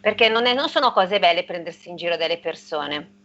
[0.00, 3.21] perché non, è, non sono cose belle prendersi in giro delle persone.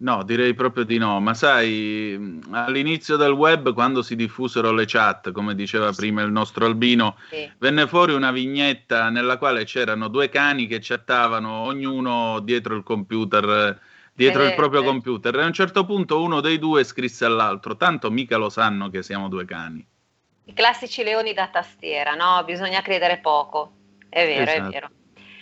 [0.00, 5.30] No, direi proprio di no, ma sai, all'inizio del web, quando si diffusero le chat,
[5.30, 7.50] come diceva prima il nostro Albino, sì.
[7.58, 13.78] venne fuori una vignetta nella quale c'erano due cani che chattavano, ognuno dietro il computer,
[14.14, 14.84] dietro eh, il proprio eh.
[14.86, 18.88] computer, e a un certo punto uno dei due scrisse all'altro, tanto mica lo sanno
[18.88, 19.86] che siamo due cani.
[20.46, 22.42] I classici leoni da tastiera, no?
[22.44, 23.72] Bisogna credere poco,
[24.08, 24.66] è vero, esatto.
[24.66, 24.90] è vero.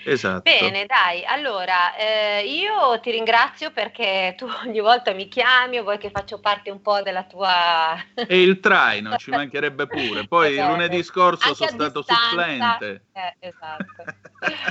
[0.08, 0.50] Esatto.
[0.50, 5.98] Bene, dai, allora eh, io ti ringrazio perché tu ogni volta mi chiami o vuoi
[5.98, 7.94] che faccio parte un po' della tua...
[8.14, 10.26] E il traino, ci mancherebbe pure.
[10.26, 13.04] Poi lunedì scorso anche sono stato distanza, supplente.
[13.12, 14.04] eh, esatto.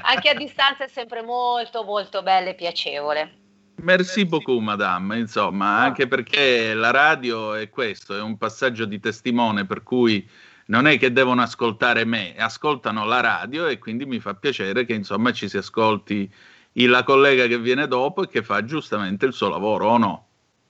[0.02, 3.46] Anche a distanza è sempre molto, molto bello e piacevole.
[3.80, 5.20] Merci beaucoup, madame.
[5.20, 10.28] Insomma, anche perché la radio è questo, è un passaggio di testimone per cui
[10.68, 14.94] non è che devono ascoltare me, ascoltano la radio e quindi mi fa piacere che
[14.94, 16.32] insomma ci si ascolti
[16.74, 20.27] la collega che viene dopo e che fa giustamente il suo lavoro, o no?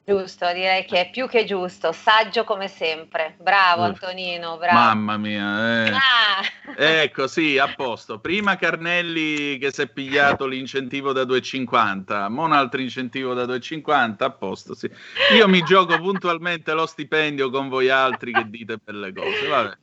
[0.09, 3.35] Giusto, direi che è più che giusto, saggio come sempre.
[3.41, 4.77] Bravo Eh, Antonino, bravo.
[4.79, 5.91] Mamma mia, eh.
[5.91, 6.41] Ah,
[6.77, 8.17] Ecco, sì, a posto.
[8.21, 14.23] Prima Carnelli che si è pigliato l'incentivo da 2,50, mo un altro incentivo da 2,50,
[14.23, 14.89] a posto, sì.
[15.35, 19.77] Io mi gioco puntualmente lo stipendio con voi altri che dite belle cose, vabbè.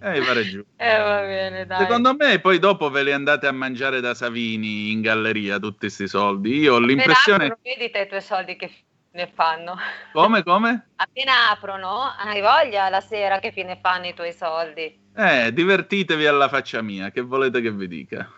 [0.00, 0.64] Eh, pare giù.
[0.76, 1.78] eh, va bene, dai.
[1.78, 6.08] Secondo me poi dopo ve li andate a mangiare da Savini in galleria tutti questi
[6.08, 6.58] soldi.
[6.58, 7.56] Io ho l'impressione...
[7.62, 8.68] vedi te i tuoi soldi che
[9.12, 9.76] ne fanno.
[10.12, 10.88] Come, come?
[10.96, 15.06] Appena aprono, hai voglia la sera che fine fanno i tuoi soldi.
[15.16, 18.28] Eh, divertitevi alla faccia mia, che volete che vi dica?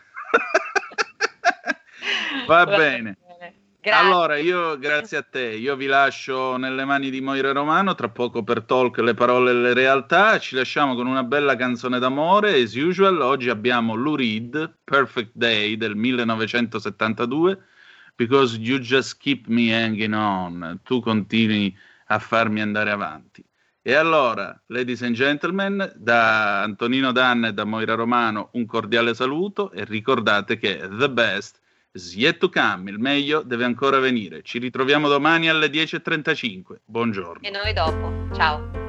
[2.46, 3.16] Va bene.
[3.82, 4.06] Grazie.
[4.06, 8.44] Allora, io grazie a te, io vi lascio nelle mani di Moira Romano, tra poco
[8.44, 12.74] per Talk le parole e le realtà, ci lasciamo con una bella canzone d'amore, as
[12.74, 17.68] usual, oggi abbiamo Lou Reed, Perfect Day del 1972,
[18.20, 21.74] Because You Just Keep Me Hanging On, tu continui
[22.08, 23.42] a farmi andare avanti.
[23.80, 29.72] E allora, ladies and gentlemen, da Antonino Danna e da Moira Romano un cordiale saluto
[29.72, 31.60] e ricordate che the best
[31.92, 34.42] is yet to come, il meglio deve ancora venire.
[34.42, 36.80] Ci ritroviamo domani alle 10.35.
[36.84, 37.40] Buongiorno.
[37.40, 38.28] E noi dopo.
[38.34, 38.88] Ciao.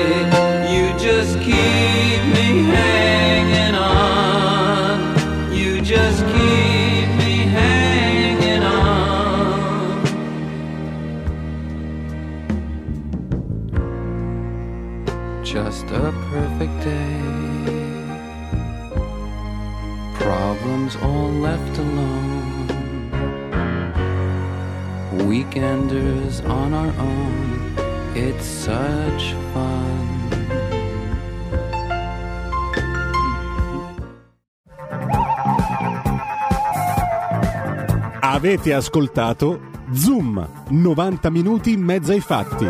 [38.51, 42.67] Avete ascoltato Zoom, 90 minuti in mezzo ai fatti.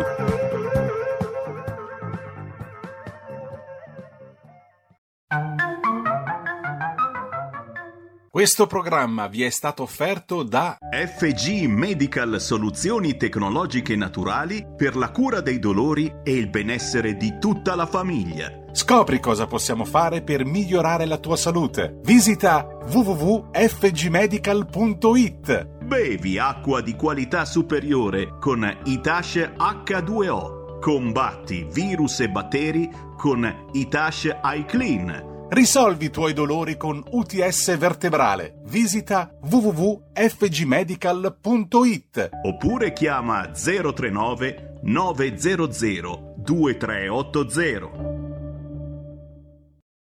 [8.30, 15.40] Questo programma vi è stato offerto da FG Medical Soluzioni Tecnologiche Naturali per la cura
[15.40, 18.61] dei dolori e il benessere di tutta la famiglia.
[18.74, 22.00] Scopri cosa possiamo fare per migliorare la tua salute.
[22.04, 25.84] Visita www.fgmedical.it.
[25.84, 30.78] Bevi acqua di qualità superiore con Itash H2O.
[30.80, 35.48] Combatti virus e batteri con Itash iClean.
[35.50, 38.54] Risolvi i tuoi dolori con UTS vertebrale.
[38.64, 42.30] Visita www.fgmedical.it.
[42.42, 48.21] Oppure chiama 039 900 2380.